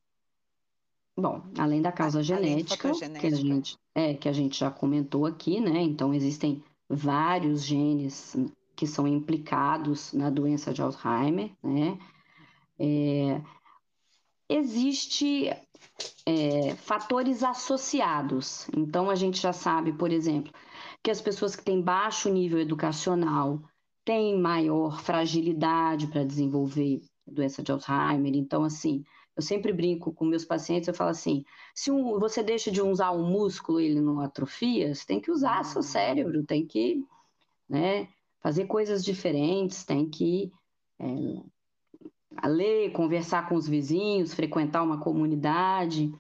Bom, 1.19 1.43
além 1.59 1.81
da 1.81 1.91
causa 1.91 2.23
genética, 2.23 2.93
que 2.93 3.27
a 3.27 3.31
gente 3.31 3.79
é 3.95 4.15
que 4.15 4.29
a 4.29 4.33
gente 4.33 4.59
já 4.59 4.71
comentou 4.71 5.25
aqui, 5.25 5.61
né? 5.61 5.81
Então 5.81 6.13
existem 6.13 6.63
vários 6.89 7.65
genes 7.65 8.37
que 8.75 8.87
são 8.87 9.07
implicados 9.07 10.13
na 10.13 10.29
doença 10.29 10.73
de 10.73 10.83
Alzheimer, 10.83 11.51
né? 11.63 11.99
É, 12.79 13.41
existe 14.49 15.51
é, 16.25 16.75
fatores 16.77 17.43
associados. 17.43 18.69
Então 18.77 19.11
a 19.11 19.15
gente 19.15 19.41
já 19.41 19.53
sabe, 19.53 19.93
por 19.93 20.11
exemplo, 20.11 20.53
que 21.03 21.11
as 21.11 21.21
pessoas 21.21 21.57
que 21.57 21.65
têm 21.65 21.81
baixo 21.81 22.29
nível 22.29 22.59
educacional 22.59 23.63
têm 24.05 24.39
maior 24.39 25.01
fragilidade 25.01 26.07
para 26.07 26.25
desenvolver 26.25 27.01
doença 27.27 27.63
de 27.63 27.73
Alzheimer. 27.73 28.35
Então, 28.37 28.63
assim, 28.63 29.05
eu 29.37 29.43
sempre 29.43 29.73
brinco 29.73 30.13
com 30.13 30.25
meus 30.25 30.45
pacientes, 30.45 30.89
eu 30.89 30.95
falo 30.95 31.11
assim: 31.11 31.45
se 31.75 31.91
um, 31.91 32.19
você 32.19 32.43
deixa 32.43 32.71
de 32.71 32.81
usar 32.81 33.11
um 33.13 33.29
músculo 33.29 33.81
ele 33.81 34.01
não 34.01 34.21
atrofia, 34.21 34.95
você 34.95 35.05
tem 35.07 35.21
que 35.21 35.31
usar 35.31 35.65
seu 35.65 35.83
cérebro, 35.83 36.45
tem 36.45 36.67
que 36.67 37.05
né, 37.69 38.09
fazer 38.41 38.67
coisas 38.67 39.05
diferentes, 39.05 39.85
tem 39.85 40.09
que 40.09 40.53
é, 40.99 41.07
ler, 42.45 42.91
conversar 42.93 43.49
com 43.49 43.55
os 43.55 43.69
vizinhos, 43.69 44.35
frequentar 44.35 44.83
uma 44.83 45.01
comunidade. 45.01 46.13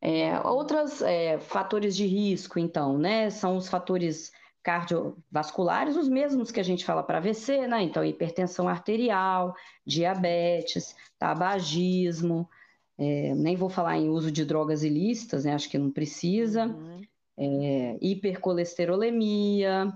É, 0.00 0.40
outros 0.40 1.00
é, 1.00 1.38
fatores 1.38 1.94
de 1.96 2.06
risco, 2.06 2.58
então, 2.58 2.98
né, 2.98 3.30
são 3.30 3.56
os 3.56 3.68
fatores 3.68 4.32
cardiovasculares, 4.62 5.96
os 5.96 6.08
mesmos 6.08 6.50
que 6.50 6.60
a 6.60 6.62
gente 6.62 6.84
fala 6.84 7.02
para 7.02 7.18
AVC, 7.18 7.66
né? 7.66 7.82
Então, 7.82 8.04
hipertensão 8.04 8.68
arterial, 8.68 9.54
diabetes, 9.84 10.94
tabagismo, 11.18 12.48
é, 12.96 13.34
nem 13.34 13.56
vou 13.56 13.68
falar 13.68 13.98
em 13.98 14.08
uso 14.08 14.30
de 14.30 14.44
drogas 14.44 14.84
ilícitas, 14.84 15.44
né? 15.44 15.54
Acho 15.54 15.68
que 15.68 15.78
não 15.78 15.90
precisa. 15.90 16.66
Uhum. 16.66 17.02
É, 17.36 17.98
hipercolesterolemia, 18.00 19.92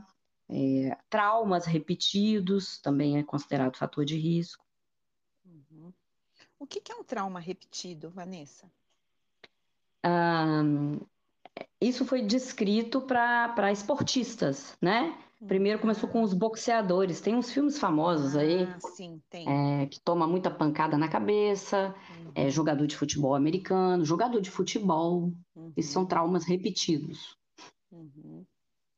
é, 0.50 0.97
traumas 1.09 1.64
repetidos 1.64 2.78
também 2.80 3.18
é 3.18 3.23
considerado 3.23 3.76
fator 3.76 4.04
de 4.04 4.16
risco. 4.16 4.65
O 6.59 6.67
que, 6.67 6.81
que, 6.81 6.93
é 6.93 6.97
um 6.97 7.05
trauma 7.05 7.39
repetido, 7.39 8.11
Vanessa? 8.11 8.71
Ah, 10.03 10.63
isso 11.81 12.05
foi 12.05 12.23
descrito 12.23 13.01
para 13.03 13.71
esportistas, 13.73 14.77
né? 14.81 15.17
Primeiro 15.47 15.79
começou 15.79 16.09
com 16.09 16.23
os 16.23 16.33
boxeadores. 16.33 17.21
Tem 17.21 17.37
uns 17.37 17.53
filmes 17.53 17.79
famosos 17.79 18.35
ah, 18.37 18.41
aí 18.41 18.67
sim, 18.95 19.21
é, 19.33 19.87
que 19.87 20.01
toma 20.01 20.27
muita 20.27 20.51
pancada 20.51 20.97
na 20.97 21.09
cabeça. 21.09 21.95
Uhum. 22.11 22.33
É, 22.35 22.51
jogador 22.51 22.87
de 22.87 22.97
futebol 22.97 23.35
americano, 23.35 24.05
jogador 24.05 24.41
de 24.41 24.51
futebol. 24.51 25.33
Uhum. 25.55 25.73
Esses 25.77 25.93
são 25.93 26.07
traumas 26.07 26.45
repetidos. 26.45 27.37
Uhum. 27.93 28.45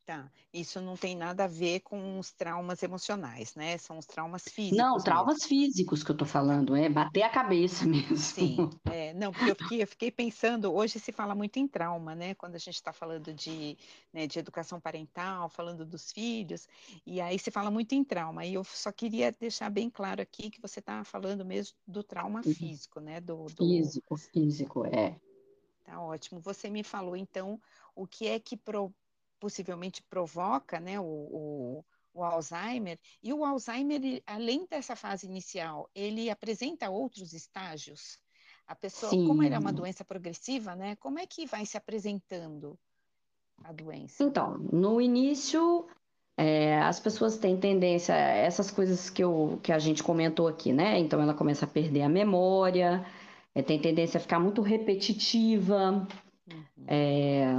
Tá. 0.08 0.26
Isso 0.54 0.80
não 0.80 0.96
tem 0.96 1.14
nada 1.14 1.44
a 1.44 1.46
ver 1.46 1.80
com 1.80 2.18
os 2.18 2.32
traumas 2.32 2.82
emocionais, 2.82 3.54
né? 3.54 3.76
São 3.76 3.98
os 3.98 4.06
traumas 4.06 4.44
físicos. 4.44 4.78
Não, 4.78 4.96
traumas 4.96 5.40
mesmo. 5.40 5.48
físicos 5.48 6.02
que 6.02 6.10
eu 6.10 6.16
tô 6.16 6.24
falando, 6.24 6.74
é 6.74 6.88
bater 6.88 7.20
a 7.20 7.28
cabeça 7.28 7.84
mesmo. 7.84 8.16
Sim, 8.16 8.70
é, 8.90 9.12
não, 9.12 9.30
porque 9.30 9.50
eu 9.50 9.54
fiquei, 9.54 9.82
eu 9.82 9.86
fiquei, 9.86 10.10
pensando, 10.10 10.72
hoje 10.72 10.98
se 10.98 11.12
fala 11.12 11.34
muito 11.34 11.58
em 11.58 11.68
trauma, 11.68 12.14
né? 12.14 12.34
Quando 12.36 12.54
a 12.54 12.58
gente 12.58 12.76
está 12.76 12.90
falando 12.90 13.34
de, 13.34 13.76
né, 14.10 14.26
de 14.26 14.38
educação 14.38 14.80
parental, 14.80 15.50
falando 15.50 15.84
dos 15.84 16.10
filhos, 16.10 16.66
e 17.04 17.20
aí 17.20 17.38
se 17.38 17.50
fala 17.50 17.70
muito 17.70 17.94
em 17.94 18.02
trauma. 18.02 18.46
E 18.46 18.54
eu 18.54 18.64
só 18.64 18.90
queria 18.90 19.30
deixar 19.30 19.68
bem 19.68 19.90
claro 19.90 20.22
aqui 20.22 20.48
que 20.48 20.62
você 20.62 20.80
está 20.80 21.04
falando 21.04 21.44
mesmo 21.44 21.76
do 21.86 22.02
trauma 22.02 22.40
uhum. 22.46 22.54
físico, 22.54 22.98
né? 22.98 23.20
Do, 23.20 23.44
do... 23.44 23.56
Físico, 23.58 24.16
físico, 24.16 24.86
é. 24.86 25.20
Tá 25.84 26.00
ótimo. 26.00 26.40
Você 26.40 26.70
me 26.70 26.82
falou, 26.82 27.14
então, 27.14 27.60
o 27.94 28.06
que 28.06 28.26
é 28.26 28.40
que 28.40 28.56
pro 28.56 28.90
possivelmente 29.38 30.02
provoca 30.02 30.78
né, 30.80 30.98
o, 30.98 31.04
o, 31.04 31.84
o, 32.14 32.22
Alzheimer. 32.22 32.98
E 33.22 33.32
o 33.32 33.44
Alzheimer, 33.44 34.22
além 34.26 34.66
dessa 34.66 34.96
fase 34.96 35.26
inicial, 35.26 35.90
ele 35.94 36.30
apresenta 36.30 36.90
outros 36.90 37.32
estágios? 37.32 38.18
A 38.66 38.74
pessoa, 38.74 39.10
Sim. 39.10 39.26
como 39.26 39.42
ele 39.42 39.54
é 39.54 39.58
uma 39.58 39.72
doença 39.72 40.04
progressiva, 40.04 40.76
né? 40.76 40.94
Como 40.96 41.18
é 41.18 41.26
que 41.26 41.46
vai 41.46 41.64
se 41.64 41.76
apresentando 41.76 42.78
a 43.64 43.72
doença? 43.72 44.22
Então, 44.22 44.58
no 44.58 45.00
início, 45.00 45.88
é, 46.36 46.78
as 46.80 47.00
pessoas 47.00 47.38
têm 47.38 47.56
tendência, 47.56 48.12
essas 48.12 48.70
coisas 48.70 49.08
que, 49.08 49.24
eu, 49.24 49.58
que 49.62 49.72
a 49.72 49.78
gente 49.78 50.02
comentou 50.02 50.46
aqui, 50.46 50.72
né? 50.72 50.98
Então, 50.98 51.20
ela 51.20 51.32
começa 51.32 51.64
a 51.64 51.68
perder 51.68 52.02
a 52.02 52.08
memória, 52.08 53.06
é, 53.54 53.62
tem 53.62 53.80
tendência 53.80 54.18
a 54.18 54.20
ficar 54.20 54.38
muito 54.38 54.62
repetitiva, 54.62 56.06
uhum. 56.48 56.84
é, 56.86 57.54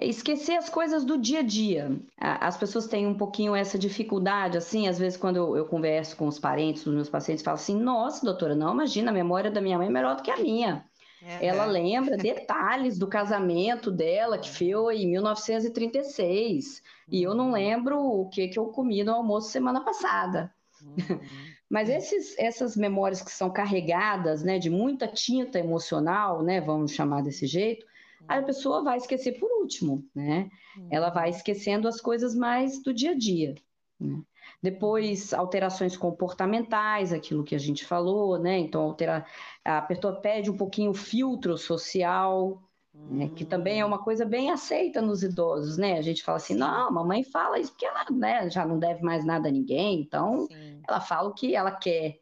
esquecer 0.00 0.56
as 0.56 0.68
coisas 0.68 1.04
do 1.04 1.16
dia 1.16 1.40
a 1.40 1.42
dia. 1.42 1.96
As 2.18 2.56
pessoas 2.56 2.86
têm 2.86 3.06
um 3.06 3.16
pouquinho 3.16 3.54
essa 3.54 3.78
dificuldade, 3.78 4.58
assim, 4.58 4.88
às 4.88 4.98
vezes 4.98 5.16
quando 5.16 5.36
eu, 5.36 5.56
eu 5.56 5.66
converso 5.66 6.16
com 6.16 6.26
os 6.26 6.38
parentes 6.38 6.84
dos 6.84 6.94
meus 6.94 7.08
pacientes, 7.08 7.44
falam 7.44 7.60
assim, 7.60 7.76
nossa, 7.76 8.24
doutora, 8.24 8.54
não, 8.54 8.72
imagina, 8.72 9.10
a 9.10 9.14
memória 9.14 9.50
da 9.50 9.60
minha 9.60 9.78
mãe 9.78 9.86
é 9.86 9.90
melhor 9.90 10.16
do 10.16 10.22
que 10.22 10.30
a 10.30 10.36
minha. 10.36 10.84
É, 11.22 11.46
Ela 11.46 11.64
é. 11.64 11.66
lembra 11.66 12.16
detalhes 12.16 12.98
do 12.98 13.06
casamento 13.06 13.90
dela, 13.90 14.36
que 14.36 14.50
foi 14.50 15.02
em 15.02 15.10
1936, 15.12 16.66
uhum. 16.66 16.82
e 17.10 17.22
eu 17.22 17.34
não 17.34 17.46
uhum. 17.46 17.52
lembro 17.52 17.98
o 17.98 18.28
que, 18.28 18.48
que 18.48 18.58
eu 18.58 18.66
comi 18.66 19.02
no 19.02 19.12
almoço 19.12 19.50
semana 19.50 19.82
passada. 19.82 20.52
Uhum. 20.82 21.20
Mas 21.70 21.88
esses, 21.88 22.38
essas 22.38 22.76
memórias 22.76 23.22
que 23.22 23.30
são 23.30 23.50
carregadas, 23.50 24.42
né, 24.42 24.58
de 24.58 24.68
muita 24.68 25.08
tinta 25.08 25.58
emocional, 25.58 26.42
né, 26.42 26.60
vamos 26.60 26.92
chamar 26.92 27.22
desse 27.22 27.46
jeito, 27.46 27.86
a 28.28 28.42
pessoa 28.42 28.82
vai 28.82 28.96
esquecer 28.96 29.38
por 29.38 29.50
último, 29.60 30.04
né? 30.14 30.50
Ela 30.90 31.10
vai 31.10 31.30
esquecendo 31.30 31.88
as 31.88 32.00
coisas 32.00 32.34
mais 32.34 32.82
do 32.82 32.92
dia 32.92 33.12
a 33.12 33.14
dia. 33.14 33.54
Né? 33.98 34.22
Depois, 34.62 35.32
alterações 35.32 35.96
comportamentais, 35.96 37.12
aquilo 37.12 37.44
que 37.44 37.54
a 37.54 37.58
gente 37.58 37.84
falou, 37.84 38.38
né? 38.38 38.58
Então, 38.58 38.82
altera... 38.82 39.24
a 39.64 39.82
pessoa 39.82 40.20
perde 40.20 40.50
um 40.50 40.56
pouquinho 40.56 40.90
o 40.90 40.94
filtro 40.94 41.56
social, 41.58 42.62
né? 42.92 43.28
que 43.34 43.44
também 43.44 43.80
é 43.80 43.84
uma 43.84 43.98
coisa 43.98 44.24
bem 44.24 44.50
aceita 44.50 45.02
nos 45.02 45.22
idosos, 45.22 45.76
né? 45.76 45.98
A 45.98 46.02
gente 46.02 46.22
fala 46.22 46.36
assim, 46.36 46.54
não, 46.54 46.88
a 46.88 46.90
mamãe 46.90 47.22
fala 47.24 47.58
isso 47.58 47.72
porque 47.72 47.86
ela 47.86 48.04
né, 48.10 48.48
já 48.48 48.64
não 48.64 48.78
deve 48.78 49.02
mais 49.02 49.24
nada 49.24 49.48
a 49.48 49.52
ninguém, 49.52 50.00
então 50.00 50.46
Sim. 50.46 50.80
ela 50.86 51.00
fala 51.00 51.28
o 51.28 51.34
que 51.34 51.54
ela 51.54 51.72
quer. 51.72 52.18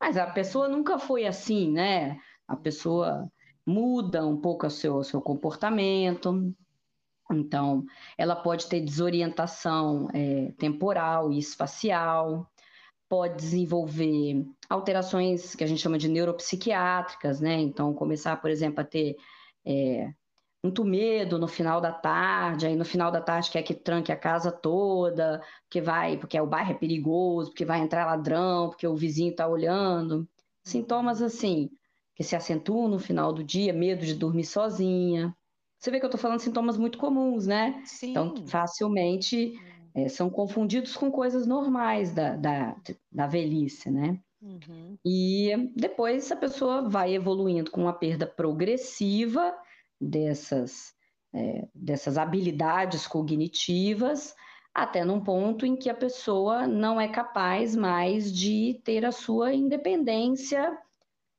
Mas 0.00 0.16
a 0.16 0.26
pessoa 0.26 0.68
nunca 0.68 0.98
foi 0.98 1.26
assim, 1.26 1.70
né? 1.70 2.18
A 2.46 2.56
pessoa 2.56 3.30
muda 3.66 4.26
um 4.26 4.36
pouco 4.40 4.66
o 4.66 4.70
seu, 4.70 5.02
seu 5.02 5.20
comportamento. 5.20 6.54
Então, 7.30 7.84
ela 8.18 8.36
pode 8.36 8.66
ter 8.66 8.80
desorientação 8.80 10.08
é, 10.12 10.52
temporal 10.58 11.32
e 11.32 11.38
espacial, 11.38 12.50
pode 13.08 13.36
desenvolver 13.36 14.46
alterações 14.68 15.54
que 15.54 15.64
a 15.64 15.66
gente 15.66 15.80
chama 15.80 15.98
de 15.98 16.08
neuropsiquiátricas, 16.08 17.40
né? 17.40 17.60
Então, 17.60 17.94
começar, 17.94 18.36
por 18.40 18.50
exemplo, 18.50 18.80
a 18.80 18.84
ter 18.84 19.16
é, 19.64 20.12
muito 20.62 20.84
medo 20.84 21.38
no 21.38 21.46
final 21.46 21.80
da 21.80 21.92
tarde, 21.92 22.66
aí 22.66 22.74
no 22.74 22.84
final 22.84 23.10
da 23.10 23.20
tarde 23.20 23.50
quer 23.50 23.62
que 23.62 23.74
tranque 23.74 24.10
a 24.10 24.16
casa 24.16 24.50
toda, 24.50 25.42
porque 25.64 25.80
vai, 25.80 26.16
porque 26.16 26.40
o 26.40 26.46
bairro 26.46 26.72
é 26.72 26.74
perigoso, 26.74 27.50
porque 27.50 27.64
vai 27.64 27.80
entrar 27.80 28.06
ladrão, 28.06 28.70
porque 28.70 28.86
o 28.86 28.96
vizinho 28.96 29.30
está 29.30 29.46
olhando. 29.46 30.28
Sintomas 30.64 31.20
assim, 31.20 31.70
que 32.14 32.22
se 32.22 32.36
acentuam 32.36 32.88
no 32.88 32.98
final 32.98 33.32
do 33.32 33.42
dia, 33.42 33.72
medo 33.72 34.04
de 34.04 34.14
dormir 34.14 34.44
sozinha. 34.44 35.34
Você 35.78 35.90
vê 35.90 35.98
que 35.98 36.04
eu 36.04 36.08
estou 36.08 36.20
falando 36.20 36.40
sintomas 36.40 36.78
muito 36.78 36.96
comuns, 36.96 37.46
né? 37.46 37.82
Sim. 37.84 38.10
Então, 38.10 38.46
facilmente 38.46 39.52
é, 39.94 40.08
são 40.08 40.30
confundidos 40.30 40.96
com 40.96 41.10
coisas 41.10 41.46
normais 41.46 42.12
da, 42.12 42.36
da, 42.36 42.76
da 43.10 43.26
velhice, 43.26 43.90
né? 43.90 44.18
Uhum. 44.40 44.98
E 45.04 45.72
depois 45.74 46.30
a 46.30 46.36
pessoa 46.36 46.88
vai 46.88 47.14
evoluindo 47.14 47.70
com 47.70 47.82
uma 47.82 47.92
perda 47.92 48.26
progressiva 48.26 49.54
dessas, 50.00 50.94
é, 51.32 51.66
dessas 51.74 52.18
habilidades 52.18 53.06
cognitivas, 53.06 54.34
até 54.72 55.04
num 55.04 55.20
ponto 55.20 55.64
em 55.64 55.76
que 55.76 55.88
a 55.88 55.94
pessoa 55.94 56.66
não 56.66 57.00
é 57.00 57.08
capaz 57.08 57.74
mais 57.74 58.32
de 58.32 58.80
ter 58.84 59.04
a 59.04 59.12
sua 59.12 59.54
independência 59.54 60.76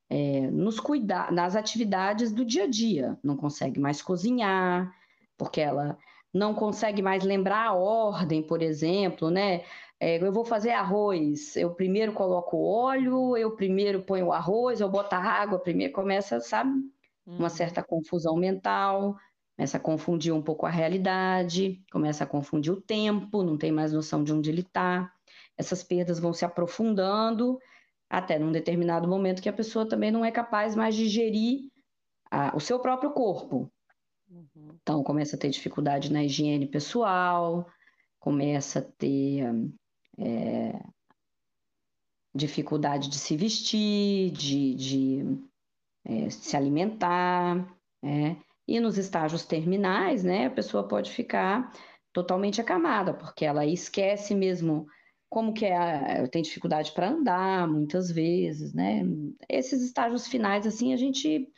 é, 0.10 0.42
nos 0.52 0.80
cuidar, 0.80 1.32
nas 1.32 1.56
atividades 1.56 2.32
do 2.32 2.46
dia 2.46 2.64
a 2.64 2.68
dia. 2.68 3.18
Não 3.24 3.36
consegue 3.36 3.80
mais 3.80 4.02
cozinhar, 4.02 4.94
porque 5.38 5.62
ela 5.62 5.98
não 6.34 6.54
consegue 6.54 7.02
mais 7.02 7.24
lembrar 7.24 7.68
a 7.68 7.74
ordem, 7.74 8.44
por 8.44 8.62
exemplo, 8.62 9.30
né? 9.30 9.64
É, 10.00 10.22
eu 10.22 10.32
vou 10.32 10.44
fazer 10.44 10.72
arroz, 10.72 11.56
eu 11.56 11.74
primeiro 11.74 12.12
coloco 12.12 12.58
o 12.58 12.66
óleo, 12.66 13.38
eu 13.38 13.56
primeiro 13.56 14.02
ponho 14.04 14.28
o 14.28 14.34
arroz, 14.34 14.82
eu 14.82 14.90
boto 14.90 15.16
a 15.16 15.20
água, 15.20 15.58
primeiro 15.58 15.94
começa, 15.94 16.42
sabe? 16.42 16.72
Uma 17.26 17.44
uhum. 17.44 17.50
certa 17.50 17.82
confusão 17.82 18.36
mental, 18.36 19.16
começa 19.56 19.78
a 19.78 19.80
confundir 19.80 20.34
um 20.34 20.42
pouco 20.42 20.66
a 20.66 20.70
realidade, 20.70 21.82
começa 21.90 22.26
a 22.26 22.28
confundir 22.28 22.74
o 22.74 22.82
tempo, 22.82 23.42
não 23.42 23.58
tem 23.58 23.72
mais 23.72 23.94
noção 23.94 24.24
de 24.24 24.34
onde 24.34 24.50
ele 24.50 24.62
está. 24.62 25.12
essas 25.58 25.82
perdas 25.82 26.20
vão 26.20 26.34
se 26.34 26.44
aprofundando 26.44 27.58
até 28.10 28.38
num 28.38 28.52
determinado 28.52 29.08
momento 29.08 29.42
que 29.42 29.50
a 29.50 29.54
pessoa 29.54 29.88
também 29.88 30.12
não 30.12 30.24
é 30.24 30.32
capaz 30.32 30.76
mais 30.76 30.96
de 30.96 31.08
gerir 31.08 31.70
a, 32.30 32.56
o 32.56 32.60
seu 32.60 32.80
próprio 32.80 33.12
corpo. 33.12 33.72
Uhum. 34.30 34.78
Então, 34.82 35.04
começa 35.04 35.36
a 35.36 35.40
ter 35.40 35.50
dificuldade 35.50 36.12
na 36.12 36.24
higiene 36.24 36.68
pessoal, 36.68 37.68
começa 38.20 38.80
a 38.80 38.82
ter 38.82 39.44
é, 40.18 40.80
dificuldade 42.34 43.10
de 43.10 43.18
se 43.18 43.38
vestir, 43.38 44.32
de, 44.32 44.76
de 44.76 45.40
é, 46.04 46.30
se 46.30 46.56
alimentar, 46.56 47.76
é, 48.04 48.36
e 48.68 48.80
nos 48.80 48.98
estágios 48.98 49.46
terminais, 49.46 50.24
né, 50.24 50.48
a 50.48 50.52
pessoa 50.52 50.88
pode 50.88 51.12
ficar 51.12 51.72
totalmente 52.12 52.60
acamada, 52.60 53.14
porque 53.14 53.46
ela 53.46 53.66
esquece 53.66 54.34
mesmo 54.34 54.88
como 55.36 55.54
que 55.54 55.66
é, 55.66 56.26
tem 56.28 56.42
dificuldade 56.42 56.94
para 56.94 57.10
andar 57.10 57.68
muitas 57.68 58.10
vezes, 58.10 58.74
né? 58.74 59.02
Esses 59.50 59.84
estágios 59.84 60.26
finais, 60.28 60.66
assim, 60.66 60.94
a 60.94 60.96
gente 60.96 61.52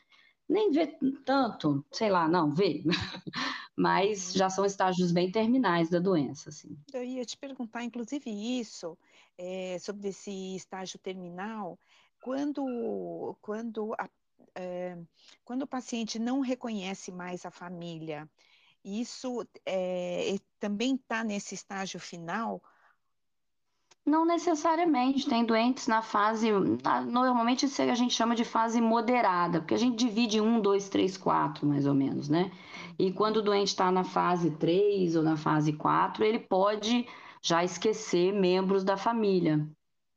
nem 0.49 0.71
vê 0.71 0.97
tanto, 1.23 1.85
sei 1.91 2.09
lá, 2.09 2.27
não, 2.27 2.51
vê, 2.51 2.83
mas 3.77 4.33
já 4.33 4.49
são 4.49 4.65
estágios 4.65 5.11
bem 5.11 5.31
terminais 5.31 5.91
da 5.91 5.99
doença, 5.99 6.49
assim. 6.49 6.75
Eu 6.91 7.03
ia 7.03 7.23
te 7.23 7.37
perguntar, 7.37 7.83
inclusive, 7.83 8.31
isso, 8.59 8.97
é, 9.37 9.77
sobre 9.77 10.07
esse 10.07 10.55
estágio 10.55 10.97
terminal, 10.97 11.77
quando, 12.19 13.37
quando, 13.43 13.93
a, 13.93 14.09
é, 14.55 14.97
quando 15.45 15.61
o 15.61 15.67
paciente 15.67 16.17
não 16.17 16.39
reconhece 16.39 17.11
mais 17.11 17.45
a 17.45 17.51
família, 17.51 18.27
isso 18.83 19.47
é, 19.67 20.35
também 20.59 20.95
está 20.95 21.23
nesse 21.23 21.53
estágio 21.53 21.99
final, 21.99 22.59
não 24.07 24.25
necessariamente, 24.25 25.27
tem 25.27 25.43
doentes 25.43 25.85
na 25.85 26.01
fase, 26.01 26.49
normalmente 27.09 27.65
isso 27.65 27.81
a 27.81 27.93
gente 27.93 28.13
chama 28.13 28.35
de 28.35 28.45
fase 28.45 28.79
moderada, 28.79 29.59
porque 29.59 29.73
a 29.73 29.77
gente 29.77 29.97
divide 29.97 30.39
um, 30.39 30.61
dois, 30.61 30.87
três, 30.87 31.17
quatro, 31.17 31.67
mais 31.67 31.85
ou 31.85 31.93
menos, 31.93 32.29
né? 32.29 32.49
E 32.97 33.11
quando 33.11 33.37
o 33.37 33.41
doente 33.41 33.67
está 33.67 33.91
na 33.91 34.05
fase 34.05 34.51
3 34.51 35.17
ou 35.17 35.23
na 35.23 35.35
fase 35.35 35.73
4, 35.73 36.23
ele 36.23 36.39
pode 36.39 37.05
já 37.41 37.63
esquecer 37.63 38.33
membros 38.33 38.83
da 38.83 38.95
família. 38.95 39.67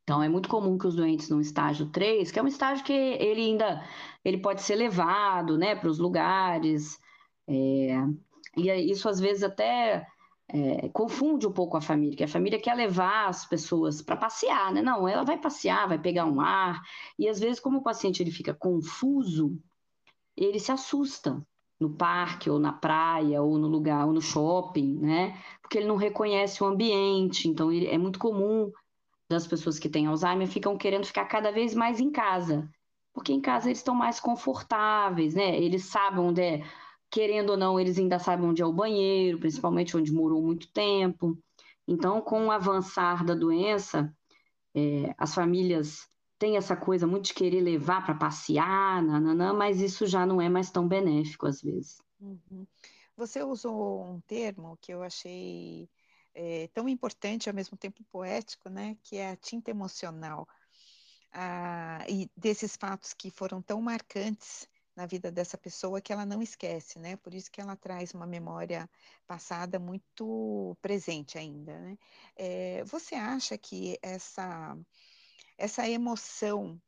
Então, 0.04 0.22
é 0.22 0.28
muito 0.28 0.48
comum 0.48 0.78
que 0.78 0.86
os 0.86 0.94
doentes 0.94 1.28
no 1.28 1.40
estágio 1.40 1.86
3, 1.86 2.30
que 2.30 2.38
é 2.38 2.42
um 2.42 2.46
estágio 2.46 2.84
que 2.84 2.92
ele 2.92 3.42
ainda 3.42 3.84
ele 4.24 4.38
pode 4.38 4.62
ser 4.62 4.76
levado 4.76 5.58
né, 5.58 5.74
para 5.74 5.88
os 5.88 5.98
lugares, 5.98 6.98
é, 7.48 7.96
e 8.56 8.70
isso 8.90 9.08
às 9.08 9.18
vezes 9.18 9.42
até 9.42 10.06
é, 10.52 10.88
confunde 10.90 11.46
um 11.46 11.52
pouco 11.52 11.76
a 11.76 11.80
família, 11.80 12.16
que 12.16 12.24
a 12.24 12.28
família 12.28 12.60
quer 12.60 12.74
levar 12.74 13.28
as 13.28 13.46
pessoas 13.46 14.02
para 14.02 14.16
passear, 14.16 14.72
né? 14.72 14.82
Não, 14.82 15.06
ela 15.08 15.24
vai 15.24 15.38
passear, 15.38 15.88
vai 15.88 15.98
pegar 15.98 16.24
um 16.26 16.40
ar, 16.40 16.80
e 17.18 17.28
às 17.28 17.38
vezes, 17.38 17.60
como 17.60 17.78
o 17.78 17.82
paciente 17.82 18.22
ele 18.22 18.30
fica 18.30 18.54
confuso, 18.54 19.58
ele 20.36 20.58
se 20.58 20.72
assusta 20.72 21.44
no 21.78 21.90
parque, 21.90 22.50
ou 22.50 22.58
na 22.58 22.72
praia, 22.72 23.42
ou 23.42 23.56
no 23.56 23.66
lugar, 23.66 24.06
ou 24.06 24.12
no 24.12 24.20
shopping, 24.20 24.98
né? 24.98 25.38
Porque 25.62 25.78
ele 25.78 25.86
não 25.86 25.96
reconhece 25.96 26.62
o 26.62 26.66
ambiente, 26.66 27.48
então 27.48 27.72
ele, 27.72 27.86
é 27.86 27.96
muito 27.96 28.18
comum 28.18 28.70
das 29.28 29.46
pessoas 29.46 29.78
que 29.78 29.88
têm 29.88 30.06
Alzheimer 30.06 30.48
ficam 30.48 30.76
querendo 30.76 31.06
ficar 31.06 31.24
cada 31.26 31.50
vez 31.50 31.74
mais 31.74 32.00
em 32.00 32.10
casa, 32.10 32.68
porque 33.14 33.32
em 33.32 33.40
casa 33.40 33.68
eles 33.68 33.78
estão 33.78 33.94
mais 33.94 34.20
confortáveis, 34.20 35.34
né? 35.34 35.56
Eles 35.56 35.84
sabem 35.84 36.20
onde 36.20 36.42
é 36.42 36.64
querendo 37.10 37.50
ou 37.50 37.56
não, 37.56 37.78
eles 37.78 37.98
ainda 37.98 38.18
sabem 38.18 38.48
onde 38.48 38.62
é 38.62 38.66
o 38.66 38.72
banheiro, 38.72 39.38
principalmente 39.38 39.96
onde 39.96 40.12
morou 40.12 40.40
muito 40.40 40.72
tempo. 40.72 41.36
Então, 41.86 42.20
com 42.20 42.46
o 42.46 42.50
avançar 42.50 43.24
da 43.24 43.34
doença, 43.34 44.14
é, 44.74 45.14
as 45.18 45.34
famílias 45.34 46.08
têm 46.38 46.56
essa 46.56 46.76
coisa 46.76 47.06
muito 47.06 47.26
de 47.26 47.34
querer 47.34 47.60
levar 47.60 48.04
para 48.04 48.14
passear, 48.14 49.02
nananã, 49.02 49.52
mas 49.52 49.80
isso 49.80 50.06
já 50.06 50.24
não 50.24 50.40
é 50.40 50.48
mais 50.48 50.70
tão 50.70 50.86
benéfico 50.86 51.46
às 51.46 51.60
vezes. 51.60 52.00
Uhum. 52.20 52.66
Você 53.16 53.42
usou 53.42 54.04
um 54.04 54.20
termo 54.20 54.78
que 54.80 54.92
eu 54.92 55.02
achei 55.02 55.90
é, 56.34 56.68
tão 56.72 56.88
importante 56.88 57.48
ao 57.48 57.54
mesmo 57.54 57.76
tempo 57.76 58.02
poético, 58.04 58.68
né? 58.70 58.96
Que 59.02 59.16
é 59.16 59.30
a 59.30 59.36
tinta 59.36 59.70
emocional. 59.70 60.48
Ah, 61.32 62.04
e 62.08 62.30
desses 62.36 62.76
fatos 62.76 63.12
que 63.12 63.30
foram 63.30 63.60
tão 63.60 63.80
marcantes 63.80 64.66
na 65.00 65.06
vida 65.06 65.32
dessa 65.32 65.56
pessoa 65.56 66.00
que 66.00 66.12
ela 66.12 66.26
não 66.26 66.42
esquece, 66.42 66.98
né? 66.98 67.16
Por 67.16 67.32
isso 67.32 67.50
que 67.50 67.58
ela 67.58 67.74
traz 67.74 68.12
uma 68.12 68.26
memória 68.26 68.88
passada 69.26 69.78
muito 69.78 70.76
presente 70.82 71.38
ainda, 71.38 71.78
né? 71.80 71.96
É, 72.36 72.84
você 72.84 73.14
acha 73.14 73.56
que 73.56 73.98
essa, 74.02 74.76
essa 75.56 75.88
emoção 75.88 76.78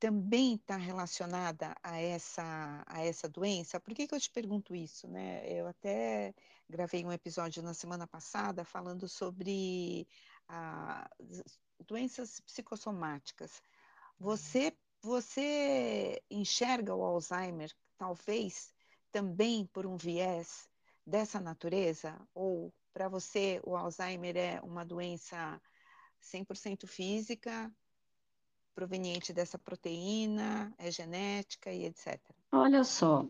também 0.00 0.56
está 0.56 0.76
relacionada 0.76 1.76
a 1.80 2.00
essa, 2.00 2.82
a 2.88 3.04
essa 3.04 3.28
doença? 3.28 3.78
Por 3.78 3.94
que, 3.94 4.08
que 4.08 4.14
eu 4.16 4.20
te 4.20 4.30
pergunto 4.30 4.74
isso, 4.74 5.06
né? 5.06 5.48
Eu 5.48 5.68
até 5.68 6.34
gravei 6.68 7.04
um 7.04 7.12
episódio 7.12 7.62
na 7.62 7.72
semana 7.72 8.04
passada 8.04 8.64
falando 8.64 9.08
sobre 9.08 10.08
a, 10.48 11.08
doenças 11.86 12.40
psicossomáticas. 12.40 13.62
Você 14.18 14.76
você 15.04 16.22
enxerga 16.30 16.94
o 16.94 17.02
Alzheimer, 17.04 17.70
talvez, 17.98 18.72
também 19.12 19.66
por 19.66 19.86
um 19.86 19.96
viés 19.96 20.68
dessa 21.06 21.38
natureza? 21.38 22.18
Ou 22.34 22.72
para 22.92 23.08
você 23.08 23.60
o 23.64 23.76
Alzheimer 23.76 24.36
é 24.36 24.60
uma 24.62 24.84
doença 24.84 25.60
100% 26.22 26.86
física, 26.86 27.70
proveniente 28.74 29.32
dessa 29.32 29.58
proteína, 29.58 30.72
é 30.78 30.90
genética 30.90 31.70
e 31.70 31.84
etc? 31.84 32.18
Olha 32.50 32.82
só, 32.82 33.26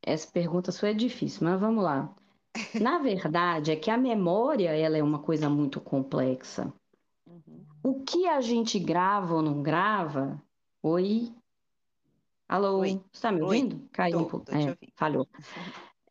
essa 0.00 0.30
pergunta 0.30 0.70
sua 0.70 0.90
é 0.90 0.94
difícil, 0.94 1.48
mas 1.48 1.60
vamos 1.60 1.82
lá. 1.82 2.14
Na 2.80 2.98
verdade, 2.98 3.72
é 3.72 3.76
que 3.76 3.90
a 3.90 3.98
memória 3.98 4.70
ela 4.70 4.96
é 4.96 5.02
uma 5.02 5.18
coisa 5.18 5.50
muito 5.50 5.80
complexa. 5.80 6.72
Uhum. 7.26 7.66
O 7.82 8.04
que 8.04 8.28
a 8.28 8.40
gente 8.40 8.78
grava 8.78 9.34
ou 9.34 9.42
não 9.42 9.60
grava 9.62 10.40
Oi? 10.88 11.32
Alô? 12.48 12.78
Oi. 12.78 12.90
Você 12.90 13.00
está 13.14 13.32
me 13.32 13.42
ouvindo? 13.42 13.74
Oi. 13.74 13.88
Caiu 13.92 14.18
tô, 14.18 14.24
um 14.24 14.28
pouco. 14.28 14.54
É, 14.54 14.76
falhou. 14.94 15.26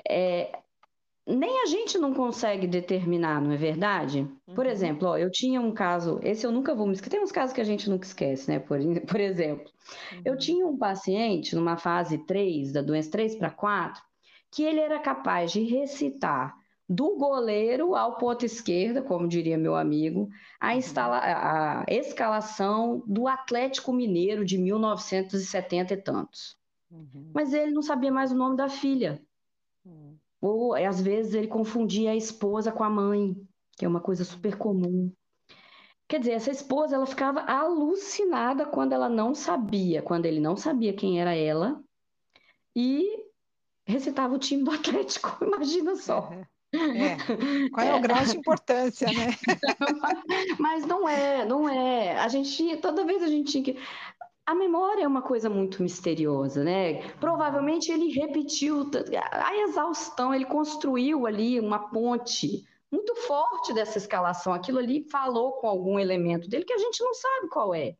É, 0.05 0.59
nem 1.25 1.63
a 1.63 1.65
gente 1.65 1.97
não 1.97 2.13
consegue 2.13 2.67
determinar, 2.67 3.41
não 3.41 3.53
é 3.53 3.55
verdade? 3.55 4.27
Uhum. 4.45 4.53
Por 4.53 4.65
exemplo, 4.65 5.07
ó, 5.07 5.17
eu 5.17 5.31
tinha 5.31 5.61
um 5.61 5.71
caso, 5.71 6.19
esse 6.21 6.45
eu 6.45 6.51
nunca 6.51 6.75
vou 6.75 6.87
me 6.87 6.91
esquecer, 6.91 7.11
tem 7.11 7.23
uns 7.23 7.31
casos 7.31 7.55
que 7.55 7.61
a 7.61 7.63
gente 7.63 7.89
nunca 7.89 8.05
esquece, 8.05 8.51
né? 8.51 8.59
Por, 8.59 8.77
por 9.07 9.21
exemplo, 9.21 9.71
uhum. 10.11 10.21
eu 10.25 10.37
tinha 10.37 10.67
um 10.67 10.77
paciente 10.77 11.55
numa 11.55 11.77
fase 11.77 12.17
3, 12.25 12.73
da 12.73 12.81
doença 12.81 13.09
3 13.11 13.37
para 13.37 13.51
4, 13.51 14.03
que 14.51 14.61
ele 14.61 14.81
era 14.81 14.99
capaz 14.99 15.53
de 15.53 15.63
recitar 15.63 16.53
do 16.87 17.17
goleiro 17.17 17.95
ao 17.95 18.17
ponto 18.17 18.45
esquerda, 18.45 19.01
como 19.01 19.27
diria 19.27 19.57
meu 19.57 19.75
amigo, 19.75 20.29
a, 20.59 20.71
uhum. 20.71 20.77
instala 20.77 21.19
a 21.19 21.85
escalação 21.87 23.03
do 23.07 23.27
Atlético 23.27 23.91
Mineiro 23.91 24.45
de 24.45 24.57
1970 24.57 25.93
e 25.93 25.97
tantos. 25.97 26.57
Uhum. 26.91 27.31
Mas 27.33 27.53
ele 27.53 27.71
não 27.71 27.81
sabia 27.81 28.11
mais 28.11 28.31
o 28.31 28.35
nome 28.35 28.55
da 28.55 28.69
filha. 28.69 29.21
Uhum. 29.83 30.15
Ou, 30.39 30.75
às 30.75 31.01
vezes, 31.01 31.33
ele 31.33 31.47
confundia 31.47 32.11
a 32.11 32.15
esposa 32.15 32.71
com 32.71 32.83
a 32.83 32.89
mãe, 32.89 33.35
que 33.75 33.83
é 33.83 33.87
uma 33.87 33.99
coisa 33.99 34.23
super 34.23 34.55
comum. 34.57 35.11
Quer 36.07 36.19
dizer, 36.19 36.33
essa 36.33 36.51
esposa 36.51 36.95
ela 36.95 37.07
ficava 37.07 37.41
alucinada 37.41 38.63
quando 38.65 38.93
ela 38.93 39.09
não 39.09 39.33
sabia, 39.33 40.03
quando 40.03 40.27
ele 40.27 40.39
não 40.39 40.55
sabia 40.55 40.93
quem 40.93 41.19
era 41.19 41.35
ela, 41.35 41.83
e 42.75 43.25
recitava 43.87 44.35
o 44.35 44.39
time 44.39 44.63
do 44.63 44.71
Atlético, 44.71 45.37
imagina 45.43 45.95
só. 45.95 46.31
É. 46.31 46.47
Qual 47.71 47.85
é, 47.85 47.89
é, 47.89 47.95
o 47.95 48.01
grau 48.01 48.23
de 48.23 48.37
importância, 48.37 49.07
né? 49.07 49.35
Mas 50.59 50.85
não 50.85 51.07
é, 51.07 51.45
não 51.45 51.69
é. 51.69 52.17
A 52.19 52.27
gente, 52.27 52.77
toda 52.77 53.05
vez 53.05 53.23
a 53.23 53.27
gente 53.27 53.51
tinha 53.51 53.63
que. 53.63 53.79
A 54.45 54.53
memória 54.53 55.03
é 55.03 55.07
uma 55.07 55.23
coisa 55.23 55.49
muito 55.49 55.81
misteriosa, 55.81 56.63
né? 56.63 57.01
Provavelmente 57.19 57.91
ele 57.91 58.11
repetiu 58.11 58.89
a 59.31 59.55
exaustão, 59.57 60.33
ele 60.33 60.45
construiu 60.45 61.25
ali 61.25 61.59
uma 61.59 61.89
ponte 61.89 62.63
muito 62.91 63.15
forte 63.15 63.73
dessa 63.73 63.97
escalação. 63.97 64.53
Aquilo 64.53 64.77
ali 64.77 65.07
falou 65.09 65.53
com 65.53 65.67
algum 65.67 65.99
elemento 65.99 66.47
dele 66.47 66.63
que 66.63 66.73
a 66.73 66.77
gente 66.77 67.03
não 67.03 67.13
sabe 67.13 67.49
qual 67.49 67.73
é. 67.73 67.95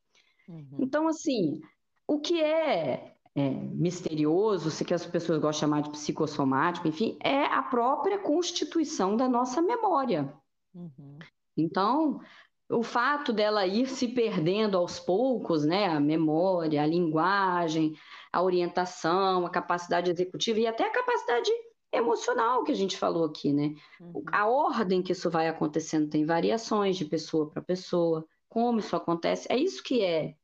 Uhum. 0.48 0.78
Então, 0.80 1.08
assim, 1.08 1.60
o 2.08 2.20
que 2.20 2.40
é 2.42 3.15
é, 3.36 3.50
misterioso, 3.50 4.72
se 4.72 4.86
que 4.86 4.94
as 4.94 5.06
pessoas 5.06 5.40
gostam 5.40 5.52
de 5.52 5.60
chamar 5.60 5.82
de 5.82 5.90
psicossomático, 5.90 6.88
enfim, 6.88 7.18
é 7.22 7.44
a 7.46 7.62
própria 7.62 8.18
constituição 8.18 9.18
da 9.18 9.28
nossa 9.28 9.62
memória. 9.62 10.34
Uhum. 10.74 11.20
Então, 11.58 12.22
o 12.70 12.82
fato 12.82 13.34
dela 13.34 13.68
ir 13.68 13.88
se 13.88 14.08
perdendo 14.08 14.78
aos 14.78 15.00
poucos, 15.00 15.66
né, 15.66 15.88
a 15.88 16.00
memória, 16.00 16.82
a 16.82 16.86
linguagem, 16.86 17.94
a 18.32 18.42
orientação, 18.42 19.46
a 19.46 19.50
capacidade 19.50 20.10
executiva 20.10 20.60
e 20.60 20.68
até 20.68 20.86
a 20.86 20.92
capacidade 20.92 21.52
emocional 21.94 22.64
que 22.64 22.72
a 22.72 22.76
gente 22.76 22.98
falou 22.98 23.26
aqui, 23.26 23.54
né? 23.54 23.74
Uhum. 24.00 24.24
A 24.32 24.48
ordem 24.48 25.02
que 25.02 25.12
isso 25.12 25.30
vai 25.30 25.48
acontecendo 25.48 26.10
tem 26.10 26.26
variações 26.26 26.98
de 26.98 27.06
pessoa 27.06 27.50
para 27.50 27.62
pessoa. 27.62 28.26
como 28.50 28.80
isso 28.80 28.96
acontece. 28.96 29.48
É 29.50 29.58
isso 29.58 29.84
que 29.84 30.02
é 30.02 30.36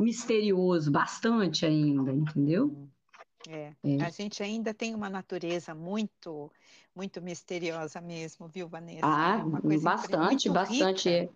misterioso 0.00 0.90
bastante 0.90 1.66
ainda, 1.66 2.12
entendeu? 2.12 2.66
Uhum. 2.66 2.88
É. 3.48 3.72
é. 3.84 4.02
A 4.02 4.10
gente 4.10 4.42
ainda 4.42 4.74
tem 4.74 4.94
uma 4.94 5.08
natureza 5.08 5.74
muito, 5.74 6.50
muito 6.94 7.22
misteriosa 7.22 8.00
mesmo, 8.00 8.48
viu, 8.48 8.68
Vanessa? 8.68 9.06
Ah, 9.06 9.44
bastante, 9.82 10.50
bastante. 10.50 11.08
Rica. 11.08 11.32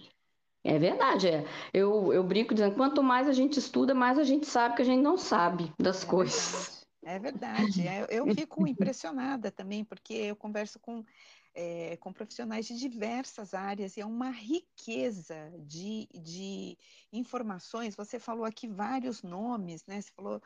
É 0.65 0.79
verdade, 0.79 1.29
é. 1.29 1.45
Eu, 1.75 2.13
eu 2.13 2.23
brinco 2.23 2.55
dizendo, 2.55 2.77
quanto 2.77 3.03
mais 3.03 3.29
a 3.29 3.33
gente 3.33 3.59
estuda, 3.59 3.95
mais 3.95 4.17
a 4.19 4.25
gente 4.25 4.47
sabe 4.47 4.77
que 4.77 4.83
a 4.83 4.85
gente 4.85 5.03
não 5.03 5.17
sabe 5.17 5.73
das 5.79 6.05
é 6.05 6.07
coisas. 6.07 6.53
Verdade. 6.53 6.83
É 7.05 7.19
verdade. 7.19 7.89
É, 7.89 8.07
eu 8.11 8.27
fico 8.35 8.67
impressionada 8.67 9.51
também, 9.51 9.85
porque 9.85 10.15
eu 10.15 10.37
converso 10.37 10.79
com 10.79 11.05
é, 11.55 11.97
com 11.99 12.13
profissionais 12.13 12.67
de 12.67 12.77
diversas 12.79 13.55
áreas, 13.55 13.97
e 13.97 14.01
é 14.01 14.07
uma 14.07 14.31
riqueza 14.31 15.53
de, 15.61 16.09
de 16.15 16.79
informações. 17.13 17.95
Você 17.97 18.19
falou 18.19 18.45
aqui 18.45 18.67
vários 18.67 19.23
nomes, 19.23 19.85
né? 19.87 20.01
Você 20.01 20.11
falou 20.13 20.43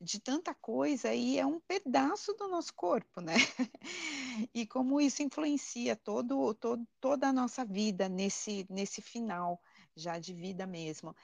de 0.00 0.20
tanta 0.20 0.54
coisa, 0.54 1.12
e 1.14 1.38
é 1.38 1.46
um 1.46 1.60
pedaço 1.60 2.32
do 2.34 2.48
nosso 2.48 2.74
corpo, 2.74 3.20
né? 3.20 3.34
e 4.54 4.66
como 4.66 5.00
isso 5.00 5.22
influencia 5.22 5.96
todo, 5.96 6.54
todo, 6.54 6.86
toda 7.00 7.28
a 7.28 7.32
nossa 7.32 7.64
vida 7.64 8.08
nesse, 8.08 8.66
nesse 8.70 9.00
final 9.00 9.60
já 9.96 10.18
de 10.18 10.32
vida 10.32 10.66
mesmo. 10.66 11.14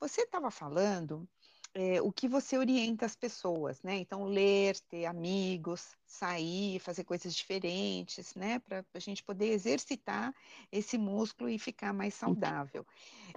Você 0.00 0.22
estava 0.22 0.50
falando 0.50 1.28
é, 1.74 2.00
o 2.00 2.12
que 2.12 2.28
você 2.28 2.56
orienta 2.56 3.04
as 3.04 3.16
pessoas, 3.16 3.82
né? 3.82 3.96
Então, 3.96 4.24
ler, 4.24 4.78
ter 4.88 5.06
amigos, 5.06 5.96
sair, 6.06 6.78
fazer 6.78 7.02
coisas 7.02 7.34
diferentes, 7.34 8.34
né? 8.36 8.60
Para 8.60 8.84
a 8.94 8.98
gente 9.00 9.24
poder 9.24 9.46
exercitar 9.46 10.32
esse 10.70 10.96
músculo 10.96 11.50
e 11.50 11.58
ficar 11.58 11.92
mais 11.92 12.14
saudável. 12.14 12.86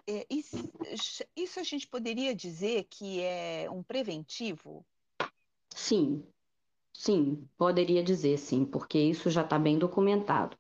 É, 0.06 0.26
isso, 0.30 0.72
isso 1.36 1.60
a 1.60 1.64
gente 1.64 1.88
poderia 1.88 2.36
dizer 2.36 2.86
que 2.90 3.22
é 3.22 3.68
um 3.72 3.82
preventivo? 3.82 4.86
Sim, 5.76 6.24
sim, 6.94 7.48
poderia 7.58 8.04
dizer 8.04 8.38
sim, 8.38 8.66
porque 8.66 9.00
isso 9.00 9.32
já 9.32 9.42
está 9.42 9.58
bem 9.58 9.80
documentado. 9.80 10.56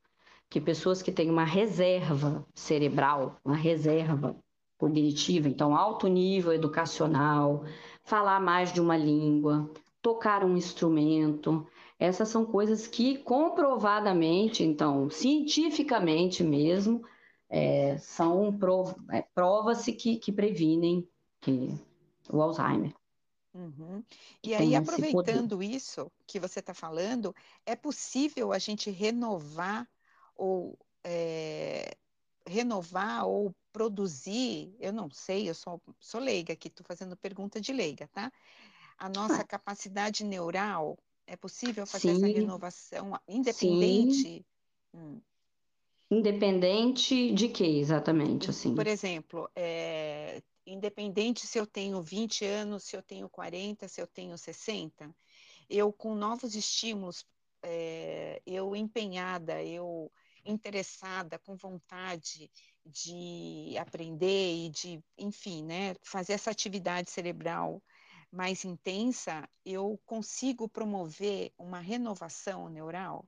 Que 0.50 0.60
pessoas 0.60 1.02
que 1.02 1.12
têm 1.12 1.30
uma 1.30 1.44
reserva 1.44 2.48
cerebral, 2.56 3.40
uma 3.44 3.56
reserva 3.56 4.36
cognitiva, 4.78 5.48
então 5.48 5.76
alto 5.76 6.08
nível 6.08 6.54
educacional, 6.54 7.66
falar 8.04 8.40
mais 8.40 8.72
de 8.72 8.80
uma 8.80 8.96
língua, 8.96 9.70
tocar 10.02 10.44
um 10.44 10.56
instrumento. 10.56 11.66
Essas 12.00 12.30
são 12.30 12.46
coisas 12.46 12.88
que 12.88 13.18
comprovadamente, 13.18 14.63
então, 14.63 15.10
cientificamente 15.10 16.44
mesmo, 16.44 17.04
é, 17.50 17.98
são 17.98 18.56
prov 18.58 18.94
é, 19.10 19.22
prova-se 19.34 19.94
que, 19.94 20.18
que 20.18 20.32
previnem 20.32 21.08
que, 21.42 21.74
o 22.30 22.42
Alzheimer. 22.42 22.94
Uhum. 23.54 24.04
E 24.44 24.54
aí, 24.54 24.76
aproveitando 24.76 25.63
isso 25.63 26.12
que 26.28 26.40
você 26.40 26.60
está 26.60 26.74
falando, 26.74 27.34
é 27.66 27.76
possível 27.76 28.54
a 28.54 28.60
gente 28.60 28.92
renovar 28.92 29.88
ou 30.36 30.78
é, 31.04 31.98
renovar 32.47 33.27
ou 33.27 33.53
produzir, 33.71 34.75
eu 34.79 34.91
não 34.91 35.10
sei, 35.12 35.49
eu 35.49 35.53
sou, 35.53 35.81
sou 35.99 36.19
leiga 36.19 36.53
aqui, 36.53 36.67
estou 36.67 36.86
fazendo 36.86 37.15
pergunta 37.15 37.62
de 37.62 37.71
leiga, 37.71 38.07
tá? 38.07 38.31
A 38.97 39.10
nossa 39.10 39.41
ah. 39.41 39.47
capacidade 39.47 40.23
neural, 40.23 40.97
é 41.27 41.36
possível 41.36 41.86
fazer 41.86 42.15
Sim. 42.15 42.17
essa 42.17 42.27
renovação 42.27 43.19
independente? 43.27 44.45
Hum. 44.93 45.19
Independente 46.10 47.33
de 47.33 47.49
quê, 47.49 47.65
exatamente, 47.65 48.49
assim? 48.49 48.73
Por 48.73 48.88
exemplo, 48.88 49.49
é, 49.53 50.41
independente 50.65 51.45
se 51.45 51.60
eu 51.60 51.67
tenho 51.67 52.01
20 52.01 52.45
anos, 52.45 52.86
se 52.86 52.95
eu 52.95 53.03
tenho 53.03 53.29
40, 53.29 53.89
se 53.89 54.01
eu 54.01 54.07
tenho 54.07 54.38
60, 54.38 55.13
eu 55.69 55.91
com 55.91 56.15
novos 56.15 56.55
estímulos, 56.55 57.25
é, 57.62 58.41
eu 58.45 58.73
empenhada, 58.73 59.62
eu 59.62 60.10
interessada, 60.47 61.39
com 61.39 61.55
vontade 61.55 62.49
de 62.86 63.75
aprender 63.77 64.65
e 64.65 64.69
de, 64.69 65.03
enfim, 65.17 65.63
né, 65.63 65.95
fazer 66.01 66.33
essa 66.33 66.51
atividade 66.51 67.12
cerebral 67.12 67.81
mais 68.31 68.65
intensa, 68.65 69.47
eu 69.65 69.99
consigo 70.05 70.67
promover 70.67 71.51
uma 71.57 71.79
renovação 71.79 72.69
neural? 72.69 73.25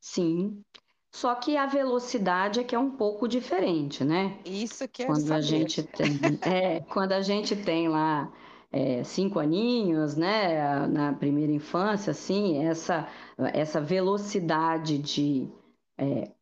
Sim. 0.00 0.64
Só 1.10 1.34
que 1.34 1.56
a 1.56 1.66
velocidade 1.66 2.58
é 2.60 2.64
que 2.64 2.74
é 2.74 2.78
um 2.78 2.96
pouco 2.96 3.28
diferente, 3.28 4.02
né? 4.02 4.40
Isso 4.44 4.88
que 4.88 5.02
é 5.02 5.06
quando 5.06 5.20
saber. 5.20 5.34
a 5.34 5.40
gente 5.40 5.82
tem, 5.82 6.18
é, 6.40 6.80
quando 6.80 7.12
a 7.12 7.20
gente 7.20 7.54
tem 7.54 7.88
lá 7.88 8.32
é, 8.72 9.04
cinco 9.04 9.38
aninhos, 9.38 10.16
né, 10.16 10.86
na 10.86 11.12
primeira 11.12 11.52
infância, 11.52 12.10
assim, 12.10 12.64
essa 12.64 13.06
essa 13.52 13.80
velocidade 13.80 14.98
de 14.98 15.52
é, 15.98 16.32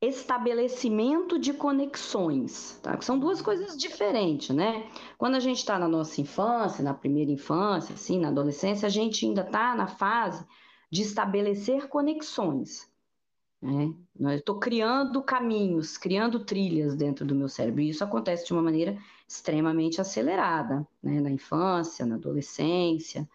estabelecimento 0.00 1.38
de 1.38 1.52
conexões, 1.52 2.78
tá? 2.82 2.98
São 3.02 3.18
duas 3.18 3.42
coisas 3.42 3.76
diferentes, 3.76 4.54
né? 4.54 4.86
Quando 5.18 5.34
a 5.34 5.40
gente 5.40 5.58
está 5.58 5.78
na 5.78 5.86
nossa 5.86 6.20
infância, 6.20 6.82
na 6.82 6.94
primeira 6.94 7.30
infância, 7.30 7.94
assim, 7.94 8.18
na 8.18 8.28
adolescência, 8.28 8.86
a 8.86 8.90
gente 8.90 9.26
ainda 9.26 9.42
está 9.42 9.74
na 9.74 9.86
fase 9.86 10.44
de 10.90 11.02
estabelecer 11.02 11.88
conexões. 11.88 12.90
Né? 13.60 13.92
Eu 14.18 14.30
estou 14.30 14.58
criando 14.58 15.22
caminhos, 15.22 15.98
criando 15.98 16.44
trilhas 16.44 16.96
dentro 16.96 17.26
do 17.26 17.34
meu 17.34 17.48
cérebro, 17.48 17.82
e 17.82 17.90
isso 17.90 18.02
acontece 18.02 18.46
de 18.46 18.52
uma 18.54 18.62
maneira 18.62 18.98
extremamente 19.28 20.00
acelerada, 20.00 20.86
né? 21.02 21.20
na 21.20 21.30
infância, 21.30 22.06
na 22.06 22.14
adolescência. 22.14 23.28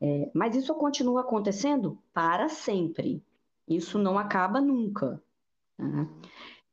É, 0.00 0.30
mas 0.32 0.54
isso 0.54 0.72
continua 0.74 1.22
acontecendo 1.22 1.98
para 2.14 2.48
sempre. 2.48 3.22
Isso 3.66 3.98
não 3.98 4.18
acaba 4.18 4.60
nunca. 4.60 5.20
Né? 5.78 6.08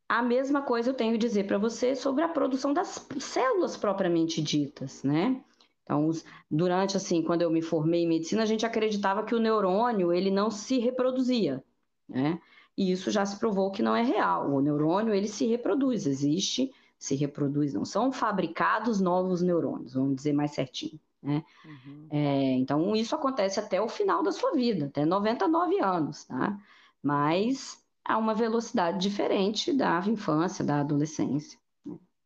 A 0.08 0.22
mesma 0.22 0.62
coisa 0.62 0.90
eu 0.90 0.94
tenho 0.94 1.16
a 1.16 1.18
dizer 1.18 1.48
para 1.48 1.58
você 1.58 1.96
sobre 1.96 2.24
a 2.24 2.30
produção 2.30 2.74
das 2.74 3.08
células 3.20 3.76
propriamente 3.76 4.42
ditas, 4.42 5.04
né? 5.04 5.42
Então, 5.84 6.10
durante 6.50 6.96
assim, 6.96 7.22
quando 7.22 7.42
eu 7.42 7.50
me 7.50 7.62
formei 7.62 8.04
em 8.04 8.08
medicina, 8.08 8.44
a 8.44 8.46
gente 8.46 8.66
acreditava 8.66 9.24
que 9.24 9.36
o 9.36 9.40
neurônio 9.40 10.14
ele 10.14 10.32
não 10.32 10.50
se 10.50 10.78
reproduzia, 10.80 11.64
né? 12.08 12.40
E 12.78 12.92
isso 12.92 13.12
já 13.12 13.26
se 13.26 13.38
provou 13.38 13.72
que 13.72 13.84
não 13.84 13.96
é 13.96 14.02
real. 14.02 14.52
O 14.52 14.62
neurônio 14.62 15.14
ele 15.14 15.28
se 15.28 15.46
reproduz, 15.46 16.08
existe, 16.08 16.72
se 16.98 17.16
reproduz, 17.16 17.74
não 17.74 17.86
são 17.86 18.12
fabricados 18.12 19.02
novos 19.02 19.42
neurônios, 19.42 19.94
vamos 19.94 20.16
dizer 20.16 20.34
mais 20.34 20.52
certinho. 20.52 21.00
Né? 21.22 21.44
Uhum. 21.66 22.08
É, 22.10 22.52
então, 22.54 22.96
isso 22.96 23.16
acontece 23.16 23.60
até 23.60 23.82
o 23.82 23.88
final 23.88 24.24
da 24.24 24.32
sua 24.32 24.54
vida, 24.54 24.88
até 24.88 25.06
99 25.06 25.80
anos, 25.80 26.26
tá? 26.26 26.60
Mas 27.02 27.83
a 28.06 28.18
uma 28.18 28.34
velocidade 28.34 29.00
diferente 29.00 29.72
da 29.72 30.00
infância, 30.08 30.64
da 30.64 30.80
adolescência. 30.80 31.60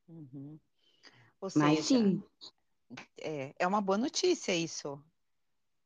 Uhum. 0.08 0.58
Mas 1.56 1.86
sim. 1.86 2.24
É, 3.20 3.54
é 3.60 3.68
uma 3.68 3.82
boa 3.82 3.98
notícia 3.98 4.56
isso. 4.56 5.00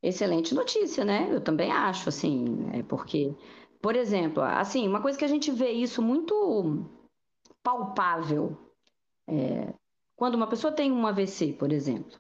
Excelente 0.02 0.54
notícia, 0.54 1.04
né? 1.04 1.28
Eu 1.32 1.42
também 1.42 1.72
acho, 1.72 2.10
assim, 2.10 2.70
é 2.74 2.84
porque, 2.84 3.36
por 3.82 3.96
exemplo, 3.96 4.42
assim, 4.42 4.88
uma 4.88 5.02
coisa 5.02 5.18
que 5.18 5.26
a 5.26 5.28
gente 5.28 5.52
vê 5.52 5.72
isso 5.72 6.02
muito 6.02 6.90
palpável, 7.62 8.58
é, 9.28 9.74
quando 10.16 10.36
uma 10.36 10.48
pessoa 10.48 10.72
tem 10.72 10.92
um 10.92 11.06
AVC, 11.06 11.54
por 11.54 11.72
exemplo, 11.72 12.20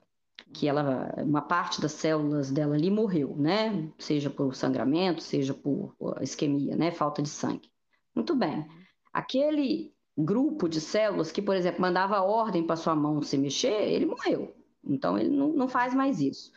que 0.53 0.67
ela, 0.67 1.13
uma 1.17 1.41
parte 1.41 1.81
das 1.81 1.91
células 1.93 2.51
dela 2.51 2.75
ali 2.75 2.89
morreu, 2.89 3.35
né? 3.37 3.89
Seja 3.97 4.29
por 4.29 4.55
sangramento, 4.55 5.21
seja 5.21 5.53
por 5.53 5.95
isquemia, 6.21 6.75
né? 6.75 6.91
Falta 6.91 7.21
de 7.21 7.29
sangue. 7.29 7.69
Muito 8.15 8.35
bem. 8.35 8.67
Aquele 9.13 9.93
grupo 10.17 10.67
de 10.67 10.81
células 10.81 11.31
que, 11.31 11.41
por 11.41 11.55
exemplo, 11.55 11.81
mandava 11.81 12.21
ordem 12.21 12.65
para 12.65 12.75
sua 12.75 12.95
mão 12.95 13.21
se 13.21 13.37
mexer, 13.37 13.89
ele 13.89 14.05
morreu. 14.05 14.53
Então 14.83 15.17
ele 15.17 15.29
não, 15.29 15.53
não 15.53 15.67
faz 15.67 15.93
mais 15.93 16.19
isso. 16.19 16.51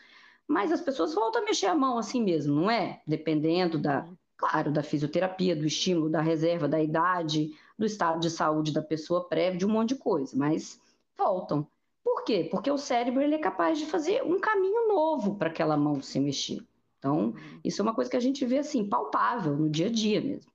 Mas 0.47 0.71
as 0.71 0.81
pessoas 0.81 1.13
voltam 1.13 1.41
a 1.41 1.45
mexer 1.45 1.67
a 1.67 1.75
mão 1.75 1.97
assim 1.97 2.23
mesmo, 2.23 2.55
não 2.55 2.69
é? 2.69 3.01
Dependendo 3.07 3.79
da, 3.79 4.07
claro, 4.37 4.71
da 4.71 4.83
fisioterapia, 4.83 5.55
do 5.55 5.65
estímulo, 5.65 6.09
da 6.09 6.21
reserva, 6.21 6.67
da 6.67 6.81
idade, 6.81 7.51
do 7.77 7.85
estado 7.85 8.19
de 8.19 8.29
saúde 8.29 8.71
da 8.71 8.81
pessoa 8.81 9.27
prévio, 9.27 9.59
de 9.59 9.65
um 9.65 9.69
monte 9.69 9.89
de 9.89 9.95
coisa, 9.95 10.35
mas 10.37 10.79
voltam. 11.17 11.67
Por 12.25 12.33
quê? 12.33 12.47
Porque 12.49 12.71
o 12.71 12.77
cérebro 12.77 13.21
ele 13.21 13.35
é 13.35 13.37
capaz 13.37 13.77
de 13.77 13.85
fazer 13.85 14.23
um 14.23 14.39
caminho 14.39 14.87
novo 14.87 15.35
para 15.35 15.47
aquela 15.47 15.77
mão 15.77 16.01
se 16.01 16.19
mexer. 16.19 16.59
Então, 16.97 17.27
uhum. 17.27 17.59
isso 17.63 17.79
é 17.79 17.83
uma 17.83 17.93
coisa 17.93 18.09
que 18.09 18.17
a 18.17 18.19
gente 18.19 18.43
vê 18.47 18.57
assim, 18.57 18.89
palpável 18.89 19.55
no 19.55 19.69
dia 19.69 19.85
a 19.85 19.91
dia 19.91 20.19
mesmo. 20.19 20.51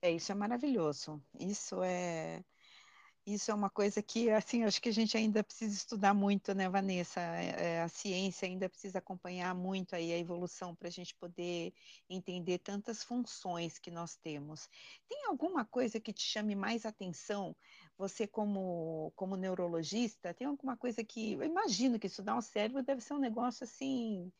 É, 0.00 0.10
isso 0.10 0.32
é 0.32 0.34
maravilhoso. 0.34 1.22
Isso 1.38 1.82
é 1.82 2.42
isso 3.28 3.50
é 3.50 3.54
uma 3.54 3.68
coisa 3.68 4.02
que, 4.02 4.30
assim, 4.30 4.64
acho 4.64 4.80
que 4.80 4.88
a 4.88 4.92
gente 4.92 5.14
ainda 5.14 5.44
precisa 5.44 5.74
estudar 5.74 6.14
muito, 6.14 6.54
né, 6.54 6.66
Vanessa? 6.66 7.20
É, 7.20 7.74
é 7.74 7.82
a 7.82 7.88
ciência 7.88 8.48
ainda 8.48 8.70
precisa 8.70 9.00
acompanhar 9.00 9.54
muito 9.54 9.94
aí 9.94 10.10
a 10.14 10.18
evolução 10.18 10.74
para 10.74 10.88
a 10.88 10.90
gente 10.90 11.14
poder 11.14 11.74
entender 12.08 12.56
tantas 12.56 13.04
funções 13.04 13.78
que 13.78 13.90
nós 13.90 14.16
temos. 14.16 14.66
Tem 15.06 15.26
alguma 15.26 15.62
coisa 15.66 16.00
que 16.00 16.10
te 16.10 16.22
chame 16.22 16.54
mais 16.54 16.86
atenção 16.86 17.54
você 17.98 18.26
como, 18.26 19.12
como 19.16 19.36
neurologista, 19.36 20.32
tem 20.32 20.46
alguma 20.46 20.76
coisa 20.76 21.02
que, 21.02 21.32
eu 21.32 21.42
imagino 21.42 21.98
que 21.98 22.06
estudar 22.06 22.36
o 22.36 22.42
cérebro 22.42 22.82
deve 22.82 23.00
ser 23.00 23.14
um 23.14 23.18
negócio 23.18 23.64
assim, 23.64 24.32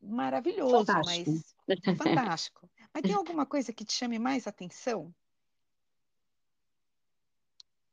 maravilhoso, 0.00 0.86
fantástico. 0.86 1.30
mas 1.68 1.98
fantástico. 1.98 2.70
Mas 2.94 3.02
tem 3.02 3.14
alguma 3.14 3.44
coisa 3.44 3.74
que 3.74 3.84
te 3.84 3.92
chame 3.92 4.18
mais 4.18 4.46
atenção? 4.46 5.14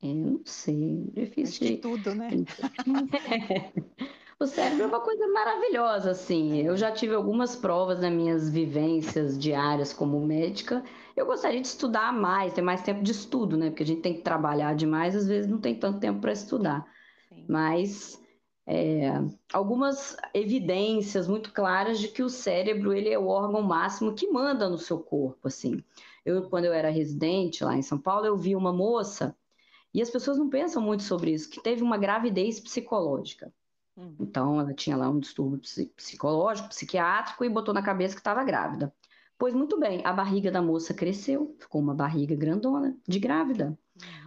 Eu 0.02 0.16
não 0.16 0.42
sei, 0.46 1.10
difícil. 1.14 1.44
Acho 1.44 1.60
que 1.60 1.78
tudo, 1.78 2.16
né? 2.16 2.30
O 4.44 4.48
cérebro 4.48 4.84
é 4.84 4.88
uma 4.88 5.00
coisa 5.00 5.26
maravilhosa, 5.28 6.12
assim. 6.12 6.58
Eu 6.58 6.76
já 6.76 6.92
tive 6.92 7.16
algumas 7.16 7.56
provas 7.56 8.02
nas 8.02 8.12
minhas 8.12 8.50
vivências 8.50 9.40
diárias 9.40 9.94
como 9.94 10.20
médica. 10.20 10.84
Eu 11.16 11.26
gostaria 11.26 11.62
de 11.62 11.68
estudar 11.68 12.12
mais, 12.12 12.52
ter 12.52 12.62
mais 12.62 12.82
tempo 12.82 13.02
de 13.02 13.14
estudo, 13.14 13.56
né? 13.56 13.70
Porque 13.70 13.84
a 13.84 13.86
gente 13.86 14.02
tem 14.02 14.14
que 14.14 14.22
trabalhar 14.22 14.76
demais, 14.76 15.16
às 15.16 15.30
vezes 15.30 15.50
não 15.50 15.62
tem 15.62 15.74
tanto 15.74 16.02
tempo 16.02 16.20
para 16.20 16.34
estudar. 16.34 16.86
Sim. 17.30 17.46
Mas 17.48 18.22
é, 18.68 19.14
algumas 19.54 20.18
evidências 20.34 21.26
muito 21.26 21.54
claras 21.54 21.98
de 21.98 22.10
que 22.10 22.22
o 22.22 22.30
cérebro 22.30 22.92
ele 22.92 23.08
é 23.08 23.18
o 23.18 23.28
órgão 23.28 23.62
máximo 23.62 24.14
que 24.14 24.28
manda 24.30 24.68
no 24.68 24.78
seu 24.78 25.00
corpo, 25.00 25.48
assim. 25.48 25.82
Eu, 26.26 26.50
quando 26.50 26.66
eu 26.66 26.74
era 26.74 26.90
residente 26.90 27.64
lá 27.64 27.78
em 27.78 27.82
São 27.82 27.98
Paulo, 27.98 28.26
eu 28.26 28.36
vi 28.36 28.58
uma 28.58 28.74
moça, 28.74 29.34
e 29.94 30.02
as 30.02 30.10
pessoas 30.10 30.38
não 30.38 30.50
pensam 30.50 30.82
muito 30.82 31.04
sobre 31.04 31.32
isso, 31.32 31.50
que 31.50 31.64
teve 31.64 31.82
uma 31.82 31.98
gravidez 31.98 32.60
psicológica. 32.60 33.54
Hum. 33.98 34.16
Então, 34.20 34.60
ela 34.60 34.74
tinha 34.74 34.98
lá 34.98 35.10
um 35.10 35.20
distúrbio 35.20 35.62
psicológico, 35.96 36.70
psiquiátrico 36.70 37.44
e 37.46 37.50
botou 37.50 37.74
na 37.74 37.82
cabeça 37.82 38.16
que 38.16 38.22
estava 38.22 38.44
grávida. 38.44 38.94
Pois 39.38 39.54
muito 39.54 39.80
bem, 39.80 40.02
a 40.06 40.14
barriga 40.14 40.52
da 40.52 40.62
moça 40.62 40.94
cresceu, 40.94 41.56
ficou 41.60 41.82
uma 41.82 41.94
barriga 41.94 42.36
grandona, 42.36 42.98
de 43.08 43.20
grávida. 43.20 43.78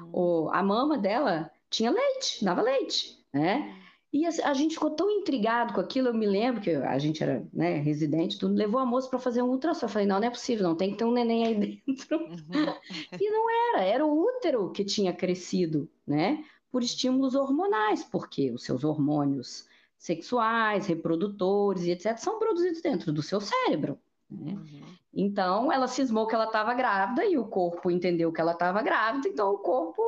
Uhum. 0.00 0.10
O, 0.12 0.50
a 0.50 0.62
mama 0.62 0.98
dela 0.98 1.50
tinha 1.70 1.90
leite, 1.90 2.44
dava 2.44 2.62
leite, 2.62 3.18
né? 3.32 3.74
E 4.12 4.24
a, 4.24 4.30
a, 4.44 4.54
gente 4.54 4.74
ficou 4.74 4.90
tão 4.90 5.10
intrigado 5.10 5.74
com 5.74 5.80
aquilo, 5.80 6.08
eu 6.08 6.14
me 6.14 6.26
lembro 6.26 6.60
que 6.60 6.70
a 6.70 6.98
gente 6.98 7.22
era 7.22 7.46
né, 7.52 7.78
residente, 7.80 8.38
tudo, 8.38 8.54
levou 8.54 8.80
a 8.80 8.86
moça 8.86 9.10
para 9.10 9.18
fazer 9.18 9.42
um 9.42 9.50
ultrassom. 9.50 9.86
Eu 9.86 9.90
falei, 9.90 10.06
não, 10.06 10.18
não 10.18 10.26
é 10.26 10.30
possível, 10.30 10.66
não, 10.66 10.76
tem 10.76 10.92
que 10.92 10.96
ter 10.96 11.04
um 11.04 11.12
neném 11.12 11.46
aí 11.46 11.54
dentro. 11.86 12.18
Uhum. 12.18 12.74
e 13.20 13.30
não 13.30 13.50
era, 13.74 13.84
era 13.84 14.06
o 14.06 14.18
útero 14.18 14.70
que 14.70 14.84
tinha 14.84 15.12
crescido, 15.12 15.90
né? 16.06 16.42
Por 16.70 16.82
estímulos 16.82 17.34
hormonais, 17.34 18.04
porque 18.04 18.50
os 18.50 18.64
seus 18.64 18.84
hormônios 18.84 19.66
sexuais, 19.98 20.86
reprodutores 20.86 21.84
e 21.84 21.90
etc., 21.90 22.16
são 22.18 22.38
produzidos 22.38 22.82
dentro 22.82 23.12
do 23.12 23.22
seu 23.22 23.40
cérebro. 23.40 23.98
Né? 24.30 24.52
Uhum. 24.52 24.96
Então, 25.12 25.72
ela 25.72 25.86
cismou 25.86 26.26
que 26.26 26.34
ela 26.34 26.44
estava 26.44 26.74
grávida 26.74 27.24
e 27.24 27.38
o 27.38 27.46
corpo 27.46 27.90
entendeu 27.90 28.32
que 28.32 28.40
ela 28.40 28.52
estava 28.52 28.82
grávida, 28.82 29.28
então 29.28 29.52
o 29.52 29.58
corpo 29.58 30.02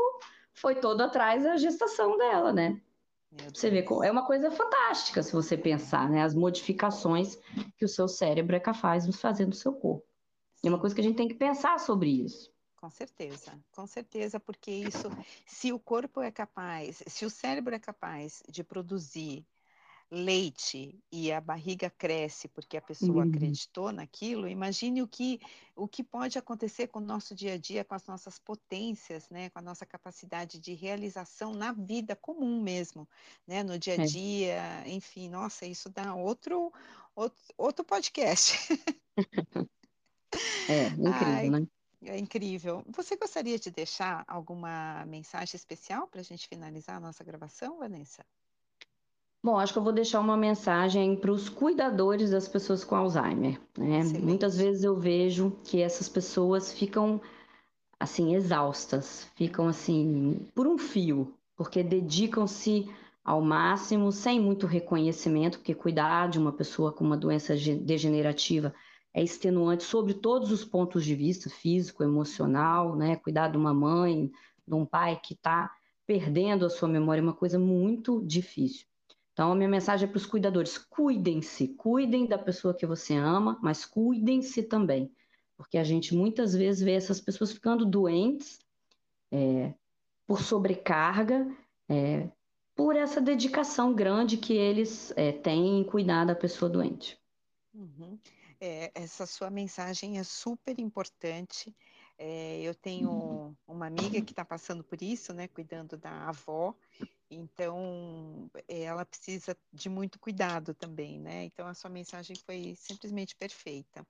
foi 0.52 0.74
todo 0.74 1.00
atrás 1.00 1.44
da 1.44 1.56
gestação 1.56 2.16
dela, 2.18 2.52
né? 2.52 2.80
Você 3.52 3.70
vê, 3.70 3.84
é 4.02 4.10
uma 4.10 4.24
coisa 4.24 4.50
fantástica 4.50 5.22
se 5.22 5.32
você 5.32 5.56
pensar, 5.56 6.08
né? 6.08 6.22
As 6.22 6.34
modificações 6.34 7.38
que 7.76 7.84
o 7.84 7.88
seu 7.88 8.08
cérebro 8.08 8.56
é 8.56 8.60
capaz 8.60 9.06
de 9.06 9.12
fazer 9.12 9.46
no 9.46 9.52
seu 9.52 9.72
corpo. 9.72 10.04
É 10.64 10.68
uma 10.68 10.80
coisa 10.80 10.94
que 10.94 11.00
a 11.00 11.04
gente 11.04 11.16
tem 11.16 11.28
que 11.28 11.34
pensar 11.34 11.78
sobre 11.78 12.10
isso. 12.10 12.50
Com 12.80 12.90
certeza, 12.90 13.58
com 13.72 13.86
certeza, 13.88 14.38
porque 14.38 14.70
isso, 14.70 15.10
se 15.44 15.72
o 15.72 15.80
corpo 15.80 16.22
é 16.22 16.30
capaz, 16.30 17.02
se 17.08 17.24
o 17.24 17.30
cérebro 17.30 17.74
é 17.74 17.78
capaz 17.78 18.40
de 18.48 18.62
produzir 18.62 19.44
leite 20.10 20.98
e 21.12 21.30
a 21.30 21.40
barriga 21.40 21.90
cresce 21.90 22.48
porque 22.48 22.76
a 22.76 22.82
pessoa 22.82 23.24
uhum. 23.24 23.28
acreditou 23.28 23.92
naquilo, 23.92 24.48
imagine 24.48 25.02
o 25.02 25.08
que, 25.08 25.40
o 25.76 25.86
que 25.86 26.04
pode 26.04 26.38
acontecer 26.38 26.86
com 26.86 27.00
o 27.00 27.02
nosso 27.02 27.34
dia 27.34 27.54
a 27.54 27.58
dia, 27.58 27.84
com 27.84 27.96
as 27.96 28.06
nossas 28.06 28.38
potências, 28.38 29.28
né, 29.28 29.50
com 29.50 29.58
a 29.58 29.62
nossa 29.62 29.84
capacidade 29.84 30.58
de 30.60 30.72
realização 30.72 31.52
na 31.52 31.72
vida 31.72 32.14
comum 32.14 32.62
mesmo, 32.62 33.08
né, 33.46 33.64
no 33.64 33.78
dia 33.78 33.94
a 33.94 34.02
é. 34.02 34.06
dia, 34.06 34.82
é. 34.86 34.90
enfim, 34.90 35.28
nossa, 35.28 35.66
isso 35.66 35.90
dá 35.90 36.14
outro, 36.14 36.72
outro, 37.14 37.42
outro 37.58 37.84
podcast. 37.84 38.56
é, 40.70 40.86
incrível, 40.86 41.12
Ai, 41.12 41.50
né? 41.50 41.66
É 42.04 42.16
incrível. 42.18 42.84
Você 42.88 43.16
gostaria 43.16 43.58
de 43.58 43.70
deixar 43.70 44.24
alguma 44.28 45.04
mensagem 45.06 45.56
especial 45.56 46.06
para 46.06 46.20
a 46.20 46.24
gente 46.24 46.46
finalizar 46.46 46.96
a 46.96 47.00
nossa 47.00 47.24
gravação, 47.24 47.78
Vanessa? 47.78 48.24
Bom, 49.42 49.58
acho 49.58 49.72
que 49.72 49.78
eu 49.78 49.84
vou 49.84 49.92
deixar 49.92 50.20
uma 50.20 50.36
mensagem 50.36 51.16
para 51.16 51.30
os 51.30 51.48
cuidadores 51.48 52.30
das 52.30 52.48
pessoas 52.48 52.84
com 52.84 52.96
Alzheimer. 52.96 53.60
Né? 53.76 54.02
Muitas 54.20 54.56
vezes 54.56 54.84
eu 54.84 54.96
vejo 54.96 55.56
que 55.64 55.80
essas 55.80 56.08
pessoas 56.08 56.72
ficam 56.72 57.20
assim 58.00 58.34
exaustas, 58.34 59.28
ficam 59.36 59.68
assim 59.68 60.48
por 60.54 60.66
um 60.66 60.78
fio, 60.78 61.34
porque 61.56 61.82
dedicam-se 61.82 62.88
ao 63.24 63.40
máximo, 63.40 64.10
sem 64.10 64.40
muito 64.40 64.66
reconhecimento, 64.66 65.58
porque 65.58 65.74
cuidar 65.74 66.28
de 66.28 66.38
uma 66.38 66.52
pessoa 66.52 66.92
com 66.92 67.04
uma 67.04 67.16
doença 67.16 67.54
degenerativa 67.54 68.74
é 69.14 69.22
extenuante 69.22 69.84
sobre 69.84 70.14
todos 70.14 70.52
os 70.52 70.64
pontos 70.64 71.04
de 71.04 71.14
vista, 71.14 71.48
físico, 71.50 72.02
emocional, 72.02 72.94
né? 72.96 73.16
Cuidar 73.16 73.48
de 73.48 73.56
uma 73.56 73.74
mãe, 73.74 74.30
de 74.66 74.74
um 74.74 74.84
pai 74.84 75.18
que 75.22 75.34
está 75.34 75.70
perdendo 76.06 76.64
a 76.64 76.70
sua 76.70 76.88
memória 76.88 77.20
é 77.20 77.22
uma 77.22 77.34
coisa 77.34 77.58
muito 77.58 78.24
difícil. 78.24 78.86
Então, 79.32 79.52
a 79.52 79.54
minha 79.54 79.68
mensagem 79.68 80.08
é 80.08 80.10
para 80.10 80.16
os 80.16 80.26
cuidadores: 80.26 80.78
cuidem-se, 80.78 81.68
cuidem 81.68 82.26
da 82.26 82.38
pessoa 82.38 82.74
que 82.74 82.86
você 82.86 83.14
ama, 83.14 83.58
mas 83.62 83.84
cuidem-se 83.84 84.62
também, 84.62 85.12
porque 85.56 85.78
a 85.78 85.84
gente 85.84 86.14
muitas 86.14 86.54
vezes 86.54 86.82
vê 86.82 86.92
essas 86.92 87.20
pessoas 87.20 87.52
ficando 87.52 87.84
doentes 87.84 88.58
é, 89.30 89.72
por 90.26 90.42
sobrecarga, 90.42 91.46
é, 91.88 92.28
por 92.74 92.96
essa 92.96 93.20
dedicação 93.20 93.94
grande 93.94 94.36
que 94.36 94.54
eles 94.54 95.12
é, 95.16 95.32
têm 95.32 95.80
em 95.80 95.84
cuidar 95.84 96.24
da 96.24 96.34
pessoa 96.34 96.68
doente. 96.68 97.18
Uhum. 97.74 98.18
É, 98.60 98.90
essa 98.94 99.24
sua 99.24 99.50
mensagem 99.50 100.18
é 100.18 100.24
super 100.24 100.78
importante. 100.78 101.74
É, 102.18 102.60
eu 102.62 102.74
tenho 102.74 103.56
uma 103.66 103.86
amiga 103.86 104.20
que 104.20 104.32
está 104.32 104.44
passando 104.44 104.82
por 104.82 105.00
isso, 105.00 105.32
né, 105.32 105.46
cuidando 105.46 105.96
da 105.96 106.28
avó, 106.28 106.74
então 107.30 108.50
ela 108.66 109.06
precisa 109.06 109.56
de 109.72 109.88
muito 109.88 110.18
cuidado 110.18 110.74
também, 110.74 111.20
né? 111.20 111.44
Então 111.44 111.68
a 111.68 111.74
sua 111.74 111.88
mensagem 111.88 112.34
foi 112.44 112.74
simplesmente 112.76 113.36
perfeita. 113.36 114.04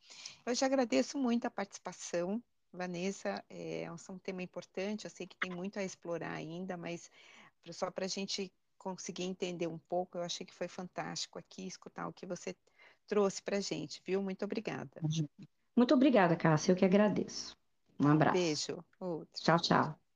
Eu 0.47 0.55
já 0.55 0.65
agradeço 0.65 1.19
muito 1.19 1.45
a 1.45 1.51
participação, 1.51 2.43
Vanessa, 2.73 3.45
é, 3.51 3.83
é 3.83 3.93
um 3.93 4.19
tema 4.19 4.43
importante, 4.43 5.05
eu 5.05 5.11
sei 5.11 5.27
que 5.27 5.37
tem 5.37 5.51
muito 5.51 5.79
a 5.79 5.85
explorar 5.85 6.33
ainda, 6.33 6.79
mas 6.79 7.11
só 7.73 7.91
para 7.91 8.07
a 8.07 8.09
gente 8.09 8.51
conseguir 8.79 9.25
entender 9.25 9.67
um 9.67 9.79
pouco, 9.79 10.17
eu 10.17 10.23
achei 10.23 10.47
que 10.47 10.55
foi 10.55 10.69
fantástico 10.69 11.39
aqui 11.39 11.67
escutar 11.67 12.09
o 12.09 12.13
que 12.13 12.25
você 12.25 12.57
trouxe 13.09 13.43
para 13.43 13.57
a 13.57 13.61
gente, 13.61 14.01
viu? 14.07 14.23
Muito 14.23 14.45
obrigada. 14.45 15.01
Muito 15.77 15.95
obrigada, 15.95 16.37
Cássia. 16.37 16.73
Eu 16.73 16.77
que 16.77 16.85
agradeço. 16.85 17.57
Um 17.99 18.09
abraço. 18.09 18.37
Beijo. 18.37 18.85
Outro. 19.01 19.43
Tchau, 19.43 19.59
tchau. 19.59 20.08